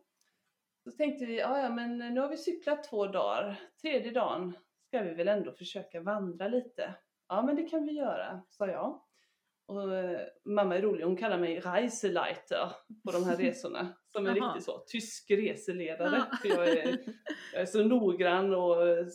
Så 0.83 0.91
tänkte 0.91 1.25
vi, 1.25 1.37
ja 1.39 1.69
men 1.69 1.97
nu 1.97 2.19
har 2.19 2.29
vi 2.29 2.37
cyklat 2.37 2.83
två 2.83 3.07
dagar, 3.07 3.59
tredje 3.81 4.11
dagen 4.11 4.53
ska 4.87 5.01
vi 5.01 5.13
väl 5.13 5.27
ändå 5.27 5.51
försöka 5.51 6.01
vandra 6.01 6.47
lite. 6.47 6.95
Ja, 7.27 7.41
men 7.41 7.55
det 7.55 7.63
kan 7.63 7.85
vi 7.85 7.91
göra, 7.91 8.41
sa 8.49 8.67
jag. 8.67 9.01
Och 9.67 9.93
eh, 9.93 10.19
mamma 10.45 10.77
är 10.77 10.81
rolig, 10.81 11.03
hon 11.03 11.17
kallar 11.17 11.37
mig 11.37 11.59
Reiseleiter 11.59 12.71
på 13.03 13.11
de 13.11 13.23
här 13.23 13.37
resorna. 13.37 13.93
Som 14.07 14.27
en 14.27 14.33
riktig 14.33 14.63
så 14.63 14.79
tysk 14.87 15.31
reseledare. 15.31 16.23
För 16.41 16.49
jag, 16.49 16.67
är, 16.67 16.97
jag 17.53 17.61
är 17.61 17.65
så 17.65 17.83
noggrann 17.83 18.53
och 18.53 18.87
eh, 18.87 19.05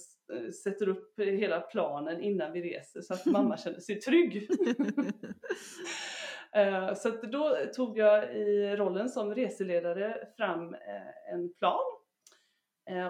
sätter 0.65 0.89
upp 0.89 1.21
hela 1.21 1.61
planen 1.61 2.21
innan 2.21 2.53
vi 2.53 2.63
reser 2.63 3.01
så 3.01 3.15
att 3.15 3.27
mamma 3.27 3.57
känner 3.59 3.81
sig 3.81 4.01
trygg. 4.01 4.49
Eh, 6.53 6.95
så 6.95 7.11
då 7.11 7.57
tog 7.77 7.99
jag 7.99 8.37
i 8.37 8.77
rollen 8.77 9.09
som 9.09 9.35
reseledare 9.35 10.29
fram 10.37 10.77
en 11.33 11.55
plan 11.55 11.81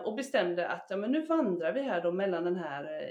och 0.04 0.14
bestämde 0.16 0.68
att 0.68 0.86
ja, 0.90 0.96
men 0.96 1.12
nu 1.12 1.26
vandrar 1.26 1.72
vi 1.72 1.82
här 1.82 2.02
då 2.02 2.12
mellan 2.12 2.44
den 2.44 2.56
här 2.56 3.02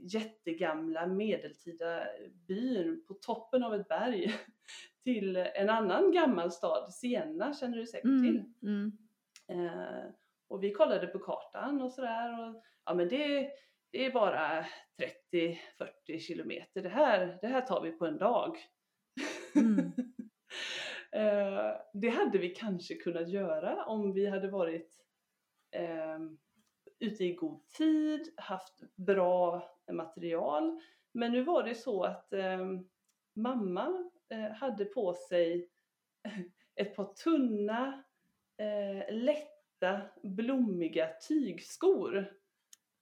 jättegamla 0.00 1.06
medeltida 1.06 2.04
byn 2.48 3.04
på 3.08 3.14
toppen 3.14 3.64
av 3.64 3.74
ett 3.74 3.88
berg 3.88 4.34
till 5.04 5.36
en 5.36 5.70
annan 5.70 6.12
gammal 6.12 6.52
stad, 6.52 6.94
Siena 6.94 7.54
känner 7.54 7.76
du 7.76 7.86
säkert 7.86 8.04
mm, 8.04 8.22
till. 8.22 8.44
Mm. 8.62 8.92
Eh, 9.48 10.10
och 10.48 10.62
vi 10.62 10.72
kollade 10.72 11.06
på 11.06 11.18
kartan 11.18 11.82
och 11.82 11.92
sådär 11.92 12.48
och 12.48 12.62
ja 12.84 12.94
men 12.94 13.08
det, 13.08 13.50
det 13.90 14.06
är 14.06 14.12
bara 14.12 14.66
30-40 15.32 16.18
kilometer, 16.18 16.82
det 16.82 16.88
här, 16.88 17.38
det 17.40 17.46
här 17.46 17.60
tar 17.60 17.82
vi 17.82 17.92
på 17.92 18.06
en 18.06 18.18
dag. 18.18 18.56
Mm. 19.54 19.78
eh, 21.12 21.76
det 21.92 22.08
hade 22.08 22.38
vi 22.38 22.48
kanske 22.48 22.94
kunnat 22.94 23.28
göra 23.28 23.84
om 23.84 24.12
vi 24.12 24.26
hade 24.26 24.48
varit 24.48 24.96
eh, 25.70 26.18
ute 27.00 27.24
i 27.24 27.34
god 27.34 27.68
tid, 27.68 28.32
haft 28.36 28.82
bra 28.94 29.68
material. 29.92 30.80
Men 31.12 31.32
nu 31.32 31.42
var 31.42 31.62
det 31.62 31.74
så 31.74 32.02
att 32.02 32.32
eh, 32.32 32.58
mamma 33.34 34.10
eh, 34.28 34.50
hade 34.50 34.84
på 34.84 35.14
sig 35.14 35.68
ett 36.74 36.96
par 36.96 37.14
tunna, 37.14 38.04
eh, 38.56 39.14
lätta, 39.14 40.00
blommiga 40.22 41.08
tygskor. 41.28 42.37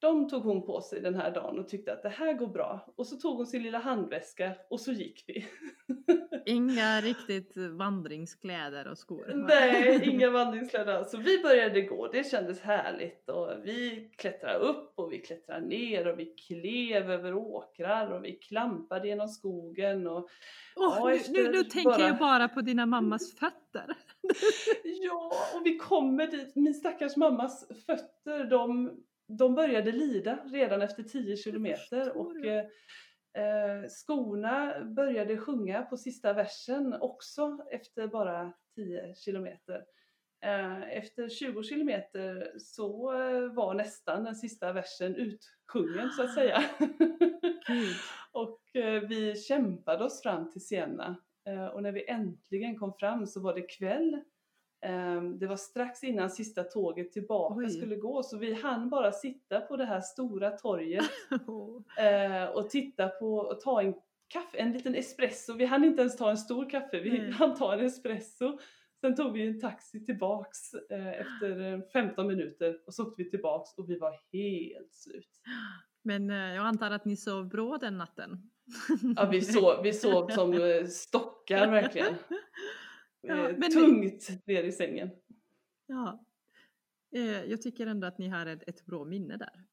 De 0.07 0.29
tog 0.29 0.43
hon 0.43 0.67
på 0.67 0.81
sig 0.81 1.01
den 1.01 1.15
här 1.15 1.31
dagen 1.31 1.59
och 1.59 1.69
tyckte 1.69 1.93
att 1.93 2.03
det 2.03 2.09
här 2.09 2.33
går 2.33 2.47
bra. 2.47 2.87
Och 2.97 3.07
så 3.07 3.17
tog 3.17 3.37
hon 3.37 3.47
sin 3.47 3.63
lilla 3.63 3.79
handväska 3.79 4.53
och 4.71 4.81
så 4.81 4.93
gick 4.93 5.25
vi. 5.27 5.47
Inga 6.47 7.01
riktigt 7.01 7.57
vandringskläder 7.57 8.89
och 8.89 8.99
skor. 8.99 9.33
Nej, 9.49 10.09
inga 10.11 10.31
vandringskläder. 10.31 11.05
Så 11.05 11.17
vi 11.19 11.43
började 11.43 11.81
gå, 11.81 12.09
det 12.13 12.25
kändes 12.31 12.61
härligt 12.61 13.29
och 13.29 13.51
vi 13.65 14.11
klättrade 14.19 14.59
upp 14.59 14.93
och 14.95 15.13
vi 15.13 15.19
klättrade 15.19 15.67
ner 15.67 16.07
och 16.09 16.19
vi 16.19 16.25
klev 16.27 17.11
över 17.11 17.35
åkrar 17.35 18.11
och 18.11 18.25
vi 18.25 18.33
klampade 18.33 19.09
genom 19.09 19.29
skogen 19.29 20.07
och 20.07 20.29
Åh, 20.77 21.11
Ja, 21.15 21.19
nu, 21.29 21.43
nu, 21.43 21.51
nu 21.51 21.65
tänker 21.65 21.91
bara- 21.91 22.09
jag 22.09 22.19
bara 22.19 22.49
på 22.49 22.61
dina 22.61 22.87
mammas 22.87 23.35
fötter. 23.39 23.95
Ja, 24.85 25.33
och 25.55 25.67
vi 25.67 25.77
kommer 25.79 26.27
dit. 26.27 26.57
Min 26.57 26.75
stackars 26.75 27.17
mammas 27.17 27.69
fötter, 27.87 28.45
de, 28.45 28.91
de 29.29 29.55
började 29.55 29.93
lida 29.93 30.39
redan 30.45 30.83
efter 30.83 31.03
10 31.03 31.37
kilometer 31.37 32.17
och 32.17 32.45
eh, 32.45 32.65
eh, 33.35 33.89
skorna 33.89 34.85
började 34.85 35.37
sjunga 35.37 35.83
på 35.83 35.97
sista 35.97 36.33
versen 36.33 36.95
också 37.01 37.59
efter 37.71 38.07
bara 38.07 38.53
10 38.75 39.15
kilometer. 39.15 39.85
Eh, 40.45 40.97
efter 40.97 41.29
20 41.29 41.63
kilometer 41.63 42.53
så 42.59 43.13
eh, 43.13 43.53
var 43.53 43.75
nästan 43.75 44.25
den 44.25 44.35
sista 44.35 44.73
versen 44.73 45.17
utsjungen 45.17 46.11
så 46.11 46.23
att 46.23 46.35
säga. 46.35 46.65
Och 48.33 48.77
eh, 48.77 49.03
vi 49.03 49.37
kämpade 49.37 50.05
oss 50.05 50.23
fram 50.23 50.51
till 50.51 50.67
Siena. 50.67 51.17
Och 51.73 51.83
när 51.83 51.93
vi 51.93 52.09
äntligen 52.09 52.79
kom 52.79 52.93
fram 52.93 53.27
så 53.27 53.41
var 53.41 53.55
det 53.55 53.63
kväll. 53.63 54.21
Eh, 54.85 55.23
det 55.23 55.47
var 55.47 55.57
strax 55.57 56.05
innan 56.05 56.31
sista 56.31 56.65
tåget 56.65 57.13
tillbaka 57.13 57.61
Oj. 57.61 57.71
skulle 57.71 57.97
gå 57.97 58.23
så 58.23 58.39
vi 58.39 58.55
hann 58.55 58.91
bara 58.91 59.13
sitta 59.13 59.61
på 59.61 59.77
det 59.77 59.85
här 59.85 60.01
stora 60.01 60.51
torget 60.51 61.05
eh, 61.99 62.45
och 62.55 62.71
titta 62.71 63.09
på 63.09 63.37
och 63.37 63.61
ta 63.61 63.83
en 63.83 63.95
kaffe, 64.29 64.59
en 64.59 64.73
liten 64.73 64.95
espresso. 64.95 65.55
Vi 65.55 65.65
hann 65.65 65.85
inte 65.85 66.01
ens 66.01 66.17
ta 66.17 66.31
en 66.31 66.37
stor 66.37 66.71
kaffe, 66.71 67.01
vi 67.01 67.11
Nej. 67.11 67.31
hann 67.31 67.55
ta 67.57 67.75
en 67.75 67.87
espresso. 67.87 68.59
Sen 69.01 69.17
tog 69.17 69.33
vi 69.33 69.47
en 69.47 69.61
taxi 69.61 70.05
tillbaks 70.05 70.75
eh, 70.75 71.21
efter 71.21 71.73
eh, 71.73 71.81
15 71.93 72.27
minuter 72.27 72.79
och 72.87 72.95
så 72.95 73.03
åkte 73.03 73.23
vi 73.23 73.31
tillbaks 73.31 73.79
och 73.79 73.91
vi 73.91 73.99
var 73.99 74.13
helt 74.33 74.95
slut. 74.95 75.41
Men 76.03 76.31
eh, 76.31 76.37
jag 76.55 76.67
antar 76.67 76.91
att 76.91 77.05
ni 77.05 77.17
sov 77.17 77.49
bra 77.49 77.79
den 77.79 77.99
natten? 77.99 78.51
Ja, 79.17 79.29
vi 79.31 79.41
sov, 79.41 79.83
vi 79.83 79.93
sov 79.93 80.29
som 80.29 80.53
eh, 80.53 80.87
stockar 80.87 81.71
verkligen. 81.71 82.15
Ja, 83.29 83.49
Eh, 83.49 83.57
Tungt 83.71 84.47
ner 84.47 84.63
i 84.65 84.73
sängen. 84.73 85.11
Ja. 85.87 86.25
Eh, 87.17 87.45
Jag 87.45 87.63
tycker 87.63 87.87
ändå 87.87 88.07
att 88.07 88.19
ni 88.19 88.29
har 88.29 88.47
ett, 88.47 88.69
ett 88.69 88.87
bra 88.87 89.05
minne 89.05 89.37
där. 89.37 89.65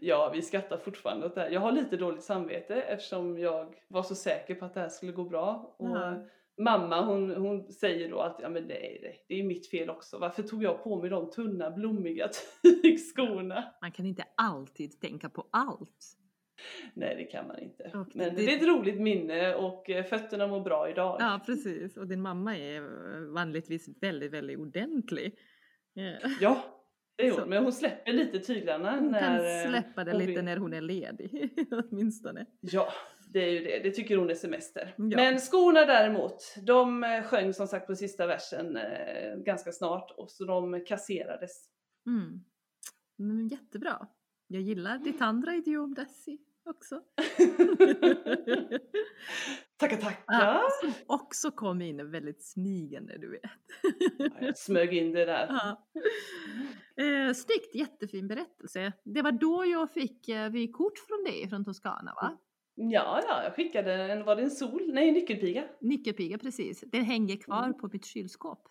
Ja, 0.00 0.30
vi 0.34 0.42
skrattar 0.42 0.76
fortfarande 0.78 1.26
åt 1.26 1.34
det 1.34 1.40
här. 1.40 1.50
Jag 1.50 1.60
har 1.60 1.72
lite 1.72 1.96
dåligt 1.96 2.22
samvete 2.22 2.74
eftersom 2.82 3.38
jag 3.38 3.74
var 3.88 4.02
så 4.02 4.14
säker 4.14 4.54
på 4.54 4.64
att 4.64 4.74
det 4.74 4.80
här 4.80 4.88
skulle 4.88 5.12
gå 5.12 5.24
bra. 5.24 5.74
Och 5.78 5.88
Ja. 5.88 6.26
Mamma 6.60 7.04
hon, 7.04 7.30
hon 7.30 7.72
säger 7.72 8.10
då 8.10 8.18
att 8.20 8.38
ja, 8.42 8.48
men 8.48 8.62
nej, 8.64 8.98
nej, 9.02 9.24
det 9.28 9.40
är 9.40 9.44
mitt 9.44 9.70
fel 9.70 9.90
också. 9.90 10.18
Varför 10.18 10.42
tog 10.42 10.62
jag 10.62 10.84
på 10.84 11.00
mig 11.00 11.10
de 11.10 11.30
tunna 11.30 11.70
blommiga 11.70 12.28
tygskorna? 12.82 13.64
Man 13.80 13.92
kan 13.92 14.06
inte 14.06 14.24
alltid 14.34 15.00
tänka 15.00 15.28
på 15.28 15.48
allt. 15.50 16.18
Nej, 16.94 17.16
det 17.16 17.24
kan 17.24 17.46
man 17.46 17.58
inte. 17.58 17.84
Och 17.94 18.08
Men 18.16 18.34
det- 18.34 18.42
det 18.46 18.52
är 18.54 18.56
ett 18.56 18.66
roligt 18.68 19.00
minne 19.00 19.54
och 19.54 19.90
eh, 19.90 20.04
fötterna 20.04 20.46
mår 20.46 20.60
bra 20.60 20.90
idag. 20.90 21.16
Ja, 21.20 21.40
precis. 21.46 21.96
Och 21.96 22.06
din 22.08 22.22
mamma 22.22 22.56
är 22.58 22.76
eh, 23.16 23.20
vanligtvis 23.34 23.88
väldigt, 24.00 24.32
väldigt 24.32 24.58
ordentlig. 24.58 25.26
Eh, 25.96 26.30
Ja, 26.40 26.64
det 27.16 27.26
är 27.26 27.32
hon. 27.40 27.48
Men 27.48 27.62
hon 27.62 27.72
släpper 27.72 28.12
lite 28.12 28.38
tyglarna 28.38 28.96
Hon 28.98 29.10
när 29.10 29.20
kan 29.64 29.70
släppa 29.72 30.04
det 30.04 30.12
lite 30.12 30.26
vill. 30.32 30.44
när 30.44 30.56
hon 30.56 30.72
är 30.72 30.80
ledig, 30.80 31.50
åtminstone. 31.90 32.46
Ja, 32.60 32.88
det 33.32 33.38
är 33.44 33.50
ju 33.50 33.60
det. 33.64 33.78
Det 33.82 33.90
tycker 33.90 34.16
hon 34.16 34.30
är 34.30 34.34
semester. 34.34 34.94
Ja. 34.96 35.16
Men 35.16 35.38
skorna 35.38 35.80
däremot, 35.86 36.54
de 36.66 37.02
sjöng 37.26 37.52
som 37.54 37.66
sagt 37.66 37.86
på 37.86 37.94
sista 37.96 38.26
versen 38.26 38.78
ganska 39.44 39.72
snart 39.72 40.10
och 40.16 40.30
så 40.30 40.44
de 40.44 40.84
kasserades. 40.86 41.68
Mm. 42.06 42.44
Men 43.16 43.48
jättebra. 43.48 44.06
Jag 44.46 44.62
gillar 44.62 44.98
ditt 44.98 45.20
andra 45.20 45.54
idiom, 45.54 45.94
Desi, 45.94 46.38
också. 46.64 47.00
Tackar, 49.76 49.96
tackar! 50.00 50.24
Ja, 50.26 50.62
som 50.82 50.92
också 51.06 51.50
kom 51.50 51.82
in 51.82 52.10
väldigt 52.10 52.42
smygande, 52.44 53.18
du 53.18 53.30
vet. 53.30 53.50
Ja, 54.18 54.28
jag 54.40 54.58
smög 54.58 54.94
in 54.94 55.12
det 55.12 55.24
där. 55.24 55.46
Ja. 55.48 55.86
Eh, 57.04 57.34
snyggt, 57.34 57.74
jättefin 57.74 58.28
berättelse. 58.28 58.92
Det 59.04 59.22
var 59.22 59.32
då 59.32 59.64
jag 59.66 59.92
fick 59.92 60.28
eh, 60.28 60.50
vykort 60.50 60.98
från 60.98 61.24
dig 61.24 61.48
från 61.48 61.64
Toscana, 61.64 62.14
va? 62.14 62.38
Ja, 62.74 63.20
ja, 63.28 63.42
jag 63.44 63.54
skickade 63.54 63.92
en, 63.94 64.24
var 64.24 64.36
det 64.36 64.42
en 64.42 64.50
sol? 64.50 64.90
Nej, 64.94 65.08
en 65.08 65.14
nyckelpiga. 65.14 65.64
Nyckelpiga, 65.80 66.38
precis. 66.38 66.80
Den 66.80 67.04
hänger 67.04 67.36
kvar 67.36 67.64
Mm. 67.64 67.78
på 67.78 67.88
mitt 67.92 68.04
kylskåp. 68.04 68.68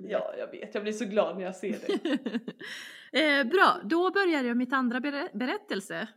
Ja, 0.00 0.34
jag 0.38 0.50
vet. 0.50 0.74
Jag 0.74 0.82
blir 0.82 0.92
så 0.92 1.04
glad 1.04 1.36
när 1.36 1.44
jag 1.44 1.56
ser 1.56 1.76
det. 1.86 2.08
eh, 3.40 3.44
bra, 3.46 3.80
då 3.84 4.10
börjar 4.10 4.42
jag 4.44 4.56
mitt 4.56 4.72
andra 4.72 5.00
ber- 5.00 5.38
berättelse. 5.38 6.08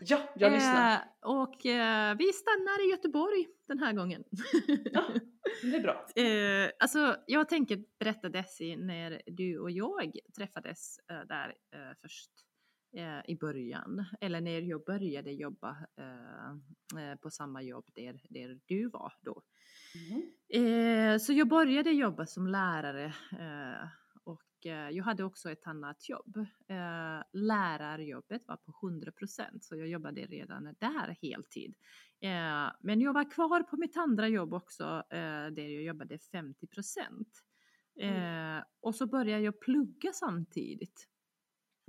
Ja, 0.00 0.32
jag 0.36 0.52
lyssnar. 0.52 0.92
Eh, 0.92 1.00
och 1.20 1.66
eh, 1.66 2.16
vi 2.16 2.32
stannar 2.32 2.86
i 2.86 2.90
Göteborg 2.90 3.46
den 3.68 3.78
här 3.78 3.92
gången. 3.92 4.24
Ja, 4.92 5.04
det 5.62 5.76
är 5.76 5.80
bra. 5.82 6.06
eh, 6.16 6.70
alltså, 6.78 7.16
jag 7.26 7.48
tänker 7.48 7.84
berätta 7.98 8.28
Desi 8.28 8.76
när 8.76 9.22
du 9.26 9.58
och 9.58 9.70
jag 9.70 10.12
träffades 10.36 10.98
eh, 11.10 11.20
där 11.28 11.48
eh, 11.48 11.96
först 12.02 12.30
eh, 12.96 13.30
i 13.30 13.36
början. 13.36 14.04
Eller 14.20 14.40
när 14.40 14.60
jag 14.60 14.84
började 14.84 15.32
jobba 15.32 15.76
på 17.22 17.30
samma 17.30 17.62
jobb 17.62 17.84
där, 17.94 18.20
där 18.30 18.60
du 18.66 18.88
var 18.88 19.12
då. 19.20 19.42
Eh, 20.58 21.18
så 21.18 21.32
jag 21.32 21.48
började 21.48 21.90
jobba 21.90 22.26
som 22.26 22.46
lärare 22.46 23.14
jag 24.64 25.04
hade 25.04 25.24
också 25.24 25.50
ett 25.50 25.66
annat 25.66 26.08
jobb. 26.08 26.36
Eh, 26.68 27.22
lärarjobbet 27.32 28.42
var 28.48 28.56
på 28.56 28.74
100 28.82 29.12
procent 29.12 29.64
så 29.64 29.76
jag 29.76 29.88
jobbade 29.88 30.20
redan 30.20 30.74
där 30.78 31.16
heltid. 31.22 31.74
Eh, 32.20 32.72
men 32.80 33.00
jag 33.00 33.12
var 33.12 33.30
kvar 33.30 33.62
på 33.62 33.76
mitt 33.76 33.96
andra 33.96 34.28
jobb 34.28 34.54
också 34.54 34.84
eh, 35.10 35.46
där 35.50 35.74
jag 35.74 35.82
jobbade 35.82 36.18
50 36.18 36.66
procent. 36.66 37.28
Eh, 38.00 38.64
och 38.80 38.94
så 38.94 39.06
började 39.06 39.42
jag 39.42 39.60
plugga 39.60 40.12
samtidigt. 40.12 41.08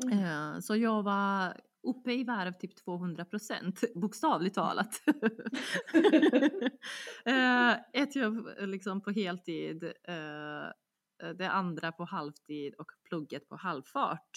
Mm. 0.03 0.19
Eh, 0.19 0.59
så 0.59 0.75
jag 0.75 1.03
var 1.03 1.57
uppe 1.83 2.13
i 2.13 2.23
varv 2.23 2.51
typ 2.51 2.75
200 2.75 3.25
procent, 3.25 3.83
bokstavligt 3.95 4.55
talat. 4.55 5.01
eh, 7.25 7.71
ett 7.93 8.15
jobb 8.15 8.49
liksom 8.59 9.01
på 9.01 9.11
heltid, 9.11 9.83
eh, 9.83 10.67
det 11.35 11.49
andra 11.49 11.91
på 11.91 12.03
halvtid 12.03 12.73
och 12.73 12.91
plugget 13.09 13.49
på 13.49 13.55
halvfart. 13.55 14.29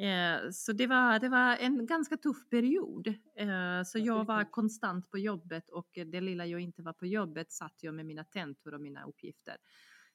Eh, 0.00 0.50
så 0.52 0.72
det 0.72 0.86
var, 0.86 1.18
det 1.18 1.28
var 1.28 1.56
en 1.56 1.86
ganska 1.86 2.16
tuff 2.16 2.48
period. 2.50 3.06
Eh, 3.36 3.82
så 3.86 3.98
jag 3.98 4.24
var 4.26 4.50
konstant 4.50 5.10
på 5.10 5.18
jobbet 5.18 5.68
och 5.70 5.88
det 6.06 6.20
lilla 6.20 6.46
jag 6.46 6.60
inte 6.60 6.82
var 6.82 6.92
på 6.92 7.06
jobbet 7.06 7.52
satt 7.52 7.74
jag 7.80 7.94
med 7.94 8.06
mina 8.06 8.24
tentor 8.24 8.74
och 8.74 8.80
mina 8.80 9.04
uppgifter. 9.04 9.56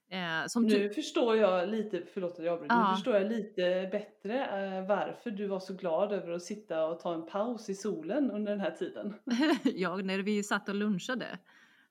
Eh, 0.09 0.61
Nu 0.61 0.69
tur- 0.69 0.89
förstår 0.89 1.35
jag 1.37 1.69
lite, 1.69 2.03
förlåt 2.13 2.39
att 2.39 2.45
jag 2.45 2.53
avbryter, 2.53 2.75
Ja. 2.75 2.89
nu 2.89 2.95
förstår 2.95 3.15
jag 3.15 3.27
lite 3.31 3.89
bättre 3.91 4.45
eh, 4.45 4.87
varför 4.87 5.31
du 5.31 5.47
var 5.47 5.59
så 5.59 5.73
glad 5.73 6.11
över 6.11 6.31
att 6.31 6.43
sitta 6.43 6.85
och 6.85 6.99
ta 6.99 7.13
en 7.13 7.25
paus 7.25 7.69
i 7.69 7.75
solen 7.75 8.31
under 8.31 8.51
den 8.51 8.59
här 8.61 8.71
tiden. 8.71 9.13
ja, 9.63 9.95
när 9.97 10.19
vi 10.19 10.43
satt 10.43 10.69
och 10.69 10.75
lunchade. 10.75 11.39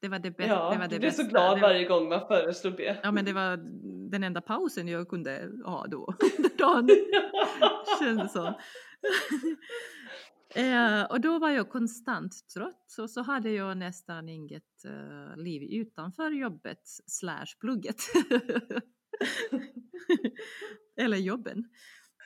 Det 0.01 0.09
var 0.09 0.19
det, 0.19 0.31
bä- 0.31 0.47
Ja, 0.49 0.71
det, 0.73 0.79
var 0.79 0.89
det 0.89 0.95
du 0.95 0.99
blev 0.99 1.11
så 1.11 1.23
bästa. 1.23 1.31
glad 1.31 1.51
var- 1.61 1.61
varje 1.69 1.85
gång 1.89 2.09
man 2.09 2.27
föreslog 2.29 2.77
det. 2.77 3.01
Ja, 3.03 3.11
men 3.13 3.25
det 3.25 3.33
var 3.33 3.57
den 4.13 4.25
enda 4.25 4.41
pausen 4.41 4.89
jag 4.89 5.09
kunde 5.09 5.51
ha 5.65 5.87
då. 5.87 6.15
under 6.39 6.51
dagen, 6.59 6.89
kändes 8.01 8.33
som. 8.33 8.55
eh, 10.55 11.03
och 11.03 11.21
då 11.21 11.39
var 11.39 11.51
jag 11.51 11.71
konstant 11.71 12.49
trött 12.55 12.97
och 12.99 13.11
så 13.11 13.23
hade 13.23 13.51
jag 13.51 13.77
nästan 13.77 14.29
inget 14.29 14.85
eh, 14.85 15.37
liv 15.37 15.63
utanför 15.63 16.31
jobbet 16.31 16.83
slash 17.07 17.47
plugget. 17.61 17.97
Eller 20.97 21.17
jobben. 21.17 21.65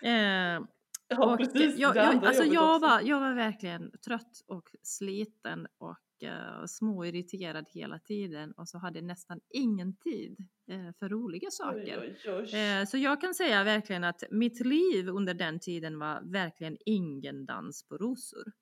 Eh, 0.02 0.60
Ja, 1.08 1.36
precis. 1.36 1.78
Jag, 1.78 1.96
jag, 1.96 2.24
alltså 2.24 2.44
jag, 2.44 2.80
var, 2.80 3.00
jag 3.00 3.20
var 3.20 3.34
verkligen 3.34 3.90
trött 4.06 4.40
och 4.46 4.70
sliten 4.82 5.66
och 5.78 5.98
uh, 6.22 6.64
småirriterad 6.66 7.66
hela 7.68 7.98
tiden 7.98 8.52
och 8.52 8.68
så 8.68 8.78
hade 8.78 8.98
jag 8.98 9.06
nästan 9.06 9.40
ingen 9.54 9.96
tid 9.96 10.36
eh, 10.70 10.92
för 10.98 11.08
roliga 11.08 11.50
saker. 11.50 12.00
Oj, 12.00 12.18
oj, 12.26 12.32
oj. 12.32 12.60
Eh, 12.60 12.84
så 12.84 12.98
jag 12.98 13.20
kan 13.20 13.34
säga 13.34 13.64
verkligen 13.64 14.04
att 14.04 14.22
mitt 14.30 14.66
liv 14.66 15.08
under 15.08 15.34
den 15.34 15.60
tiden 15.60 15.98
var 15.98 16.32
verkligen 16.32 16.76
ingen 16.86 17.46
dans 17.46 17.88
på 17.88 17.98
rosor. 17.98 18.52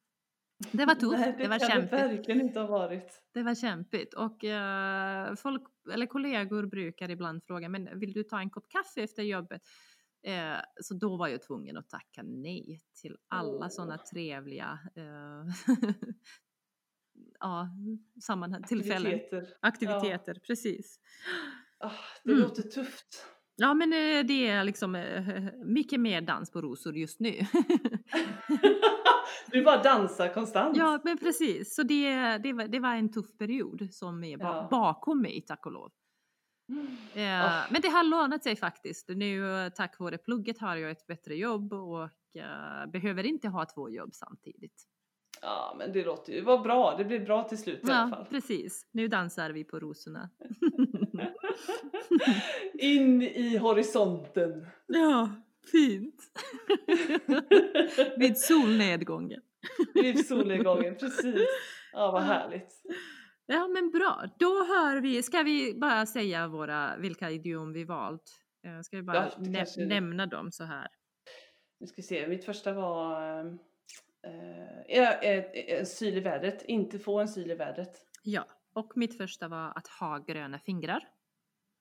Det 0.72 0.84
var 0.86 0.94
tufft, 0.94 1.18
Nej, 1.18 1.34
det, 1.38 1.42
det, 1.42 1.48
var 1.48 1.58
kan 1.58 1.68
det 1.68 1.74
kämpigt. 1.74 1.92
verkligen 1.92 2.40
inte 2.40 2.60
ha 2.60 2.66
varit. 2.66 3.22
Det 3.34 3.42
var 3.42 3.54
kämpigt 3.54 4.14
och 4.14 4.44
eh, 4.44 5.34
folk, 5.34 5.62
eller 5.92 6.06
kollegor 6.06 6.66
brukar 6.66 7.10
ibland 7.10 7.44
fråga, 7.44 7.68
men 7.68 7.98
vill 7.98 8.12
du 8.12 8.22
ta 8.24 8.40
en 8.40 8.50
kopp 8.50 8.68
kaffe 8.68 9.02
efter 9.02 9.22
jobbet? 9.22 9.62
Eh, 10.26 10.58
så 10.80 10.94
då 10.94 11.16
var 11.16 11.28
jag 11.28 11.42
tvungen 11.42 11.76
att 11.76 11.88
tacka 11.88 12.22
nej 12.22 12.80
till 13.00 13.16
alla 13.28 13.66
Åh. 13.66 13.68
sådana 13.68 13.98
trevliga 13.98 14.78
eh, 14.96 15.44
ja, 17.40 17.68
sammanhang, 18.22 18.62
tillfällen, 18.62 19.12
Aktiviteter. 19.14 19.54
aktiviteter, 19.60 20.34
precis. 20.46 20.98
Ah, 21.78 21.90
det 22.24 22.30
Mm. 22.32 22.42
låter 22.42 22.62
tufft. 22.62 23.26
Ja, 23.56 23.74
men 23.74 23.92
eh, 23.92 24.24
det 24.26 24.46
är 24.48 24.64
liksom 24.64 24.94
eh, 24.94 25.44
mycket 25.64 26.00
mer 26.00 26.20
dans 26.20 26.50
på 26.50 26.60
rosor 26.62 26.96
just 26.96 27.20
nu. 27.20 27.40
du 29.50 29.62
bara 29.64 29.82
dansar 29.82 30.34
konstant. 30.34 30.76
ja, 30.76 31.00
men 31.04 31.18
precis. 31.18 31.74
Så 31.74 31.82
det, 31.82 32.38
det, 32.38 32.52
var, 32.52 32.68
det 32.68 32.80
var 32.80 32.94
en 32.94 33.12
tuff 33.12 33.38
period 33.38 33.88
som 33.90 34.24
är 34.24 34.38
Ja. 34.38 34.68
bakom 34.70 35.22
mig, 35.22 35.40
tack 35.46 35.66
och 35.66 35.72
lov. 35.72 35.92
Eh, 37.14 37.44
Ah. 37.44 37.66
Men 37.70 37.80
det 37.82 37.88
har 37.88 38.04
lånat 38.04 38.42
sig 38.44 38.56
faktiskt. 38.56 39.08
Nu 39.08 39.60
eh, 39.64 39.68
tack 39.68 39.98
vare 40.00 40.18
plugget 40.18 40.58
har 40.58 40.76
jag 40.76 40.90
ett 40.90 41.06
bättre 41.06 41.34
jobb 41.36 41.72
och 41.72 42.02
eh, 42.38 42.86
behöver 42.92 43.26
inte 43.26 43.48
ha 43.48 43.64
två 43.66 43.90
jobb 43.90 44.14
samtidigt. 44.14 44.84
Ja, 45.46 45.74
men 45.78 45.92
det 45.92 46.04
låter 46.04 46.32
ju, 46.32 46.40
var 46.40 46.58
bra. 46.58 46.94
Det 46.98 47.04
blev 47.04 47.24
bra 47.24 47.42
till 47.48 47.58
slut 47.58 47.88
i 47.88 47.90
alla 47.90 48.08
Ja, 48.10 48.16
fall. 48.16 48.26
precis. 48.30 48.86
Nu 48.92 49.08
dansar 49.08 49.50
vi 49.50 49.64
på 49.64 49.80
rosorna. 49.80 50.30
In 52.78 53.22
i 53.22 53.56
horisonten. 53.56 54.66
ja, 54.86 55.30
fint. 55.72 56.22
Vid 58.16 58.38
solnedgången. 58.38 59.40
Vid 59.94 60.26
solnedgången, 60.26 60.96
precis. 60.96 61.46
Ja, 61.92 62.10
vad 62.12 62.22
härligt. 62.22 62.82
Ja, 63.46 63.68
men 63.68 63.90
bra. 63.90 64.22
Då 64.38 64.64
hör 64.64 65.00
vi, 65.00 65.22
ska 65.22 65.42
vi 65.42 65.74
bara 65.74 66.06
säga 66.06 66.48
våra, 66.48 66.96
vilka 66.96 67.30
idiom 67.30 67.72
vi 67.72 67.84
valt? 67.84 68.40
Eh, 68.66 68.80
Ska 68.82 68.96
vi 68.96 69.02
bara 69.02 69.16
Ja, 69.16 69.30
nä- 69.38 69.86
nämna 69.86 70.26
dem 70.26 70.52
så 70.52 70.64
här? 70.64 70.88
Nu 71.80 71.86
ska 71.86 71.94
vi 71.96 72.02
se, 72.02 72.28
mitt 72.28 72.44
första 72.44 72.72
var 72.72 73.22
eh, 73.22 73.40
eh, 73.40 73.46
eh, 73.46 73.52
en 74.88 75.86
syl 75.86 76.16
i 76.16 76.20
vädret. 76.20 76.62
Inte 76.64 76.98
få 76.98 77.20
en 77.20 77.28
syl 77.28 77.50
i 77.50 77.54
vädret. 77.54 78.06
Ja, 78.22 78.46
och 78.72 78.96
mitt 78.96 79.16
första 79.16 79.48
var 79.48 79.72
att 79.78 79.86
ha 79.86 80.18
gröna 80.18 80.58
fingrar. 80.58 81.08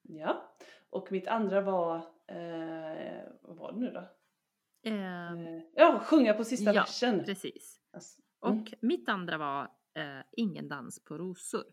Ja. 0.02 0.56
Och 0.90 1.12
mitt 1.12 1.28
andra 1.28 1.62
var, 1.62 1.96
eh, 2.28 3.24
vad 3.42 3.58
var 3.58 3.72
det 3.72 3.80
nu 3.80 3.92
då? 3.92 4.00
Eh, 4.00 5.32
Eh, 5.34 5.62
ja, 5.76 6.00
sjunga 6.06 6.34
på 6.34 6.44
sista 6.44 6.74
ja, 6.74 6.82
versen. 6.82 7.24
precis. 7.26 7.80
Alltså, 7.94 8.22
Och 8.40 8.50
mm. 8.52 8.66
mitt 8.82 9.10
andra 9.10 9.38
var 9.38 9.62
eh, 9.96 10.22
ingen 10.32 10.68
dans 10.68 11.04
på 11.04 11.18
rosor. 11.18 11.64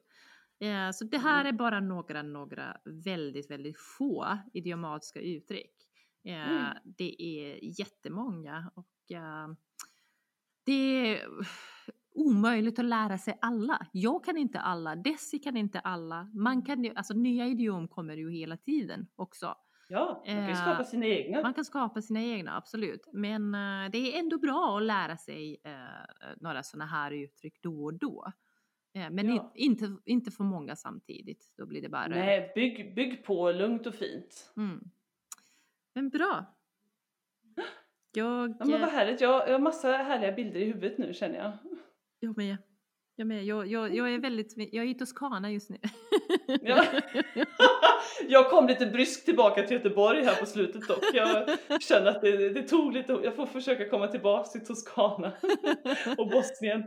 Eh, 0.61 0.90
så 0.90 1.04
det 1.04 1.18
här 1.18 1.40
Mm. 1.40 1.54
är 1.54 1.59
bara 1.59 1.80
några, 1.80 2.22
några 2.22 2.76
väldigt, 3.04 3.50
väldigt 3.50 3.76
få 3.98 4.38
idiomatiska 4.52 5.20
uttryck. 5.20 5.74
Eh, 6.24 6.50
Mm. 6.50 6.76
Det 6.85 7.22
är 7.22 7.59
jättemånga 7.80 8.70
och 8.74 9.12
eh, 9.16 9.48
det 10.64 10.73
är 11.14 11.29
omöjligt 12.14 12.79
att 12.79 12.85
lära 12.85 13.18
sig 13.18 13.38
alla. 13.40 13.87
Jag 13.92 14.25
kan 14.25 14.37
inte 14.37 14.61
alla, 14.61 14.96
Desi 14.96 15.38
kan 15.38 15.57
inte 15.57 15.81
alla. 15.81 16.31
Man 16.35 16.62
kan 16.62 16.85
ju, 16.85 16.94
alltså 16.94 17.14
nya 17.14 17.46
idiom 17.46 17.88
kommer 17.88 18.16
ju 18.16 18.31
hela 18.31 18.57
tiden 18.57 19.07
också. 19.16 19.55
Ja, 19.88 20.23
man 20.27 20.37
kan 20.37 20.44
ju 20.46 20.51
Eh, 20.51 20.57
skapa 20.62 20.85
sina 20.85 21.07
egna. 21.07 21.42
Man 21.42 21.55
kan 21.55 21.64
skapa 21.64 22.03
sina 22.03 22.23
egna, 22.23 22.57
absolut. 22.57 23.09
Men 23.12 23.55
eh, 23.55 23.90
det 23.92 23.99
är 24.14 24.18
ändå 24.18 24.38
bra 24.38 24.77
att 24.77 24.83
lära 24.83 25.16
sig 25.16 25.61
eh, 25.64 25.73
några 26.40 26.62
sådana 26.62 26.87
här 26.87 27.11
uttryck 27.11 27.62
då 27.62 27.85
och 27.85 27.94
då. 27.94 28.33
Men 29.11 29.29
Ja. 29.29 29.53
inte, 29.55 29.96
inte 30.05 30.31
för 30.31 30.44
många 30.44 30.77
samtidigt. 30.77 31.53
Då 31.57 31.66
blir 31.66 31.83
det 31.83 31.88
bara... 31.88 32.07
Nej, 32.07 32.53
bygg, 32.55 32.94
bygg 32.94 33.25
på 33.25 33.53
lugnt 33.53 33.87
och 33.87 33.94
fint. 33.94 34.53
Mm. 34.57 34.81
Men 35.94 36.09
bra. 36.09 36.55
Jag, 38.12 38.51
Ja, 38.59 38.64
men 38.64 38.81
vad 38.81 38.83
eh, 38.83 38.88
härligt. 38.88 39.20
Jag, 39.20 39.49
jag 39.49 39.53
har 39.53 39.59
massa 39.59 39.88
härliga 39.92 40.33
bilder 40.33 40.61
i 40.61 40.64
huvudet 40.64 40.99
nu 40.99 41.14
känner 41.14 41.38
jag. 41.38 41.53
jag 42.20 42.37
med. 42.37 42.57
Jag 43.16 43.27
med. 43.27 43.44
Jag, 43.44 43.66
jag, 43.66 43.94
jag 43.94 44.14
är 44.14 44.18
väldigt... 44.18 44.55
Jag 44.57 44.85
är 44.85 44.88
i 44.88 44.94
Toscana 44.94 45.51
just 45.51 45.70
nu. 45.70 45.79
Ja. 46.62 46.85
jag 48.29 48.51
kom 48.51 48.66
lite 48.66 48.87
bryskt 48.87 49.25
tillbaka 49.25 49.62
till 49.62 49.77
Göteborg 49.77 50.25
här 50.25 50.35
på 50.40 50.46
slutet 50.46 50.88
dock. 50.88 51.05
Jag 51.12 51.49
känner 51.81 52.11
att 52.11 52.20
det, 52.20 52.49
det 52.49 52.62
tog 52.62 52.92
lite, 52.92 53.12
jag 53.12 53.37
får 53.37 53.46
försöka 53.46 53.88
komma 53.88 54.09
tillbaka 54.09 54.49
till 54.49 54.66
Toscana 54.66 55.33
och 56.18 56.29
Bosnien. 56.29 56.85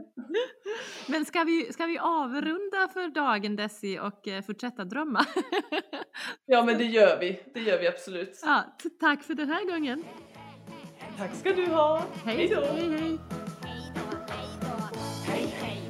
Men 1.08 1.26
ska 1.26 1.44
vi, 1.44 1.74
ska 1.74 1.86
vi 1.86 1.98
avrunda 1.98 2.88
för 2.94 3.08
dagen 3.08 3.56
Desi 3.56 4.00
och 4.00 4.28
eh, 4.28 4.42
fortsätta 4.42 4.86
drömma? 4.86 5.26
Ja 6.46 6.64
men 6.64 6.78
det 6.78 6.86
gör 6.86 7.20
vi, 7.20 7.44
det 7.54 7.60
gör 7.60 7.80
vi 7.80 7.88
absolut. 7.88 8.40
ja, 8.44 8.64
tack 9.00 9.24
för 9.24 9.34
den 9.34 9.50
här 9.50 9.66
gången. 9.66 10.04
Tack 11.18 11.36
ska 11.36 11.54
du 11.54 11.66
ha. 11.66 12.02
Hej 12.26 12.48
då. 12.48 12.62
Hej, 12.62 12.90
hej. 12.90 13.18
Hej 13.62 13.92
då. 13.96 14.02
Hej 14.30 14.48
då. 14.62 14.98
Hej, 15.32 15.56
hej. 15.62 15.83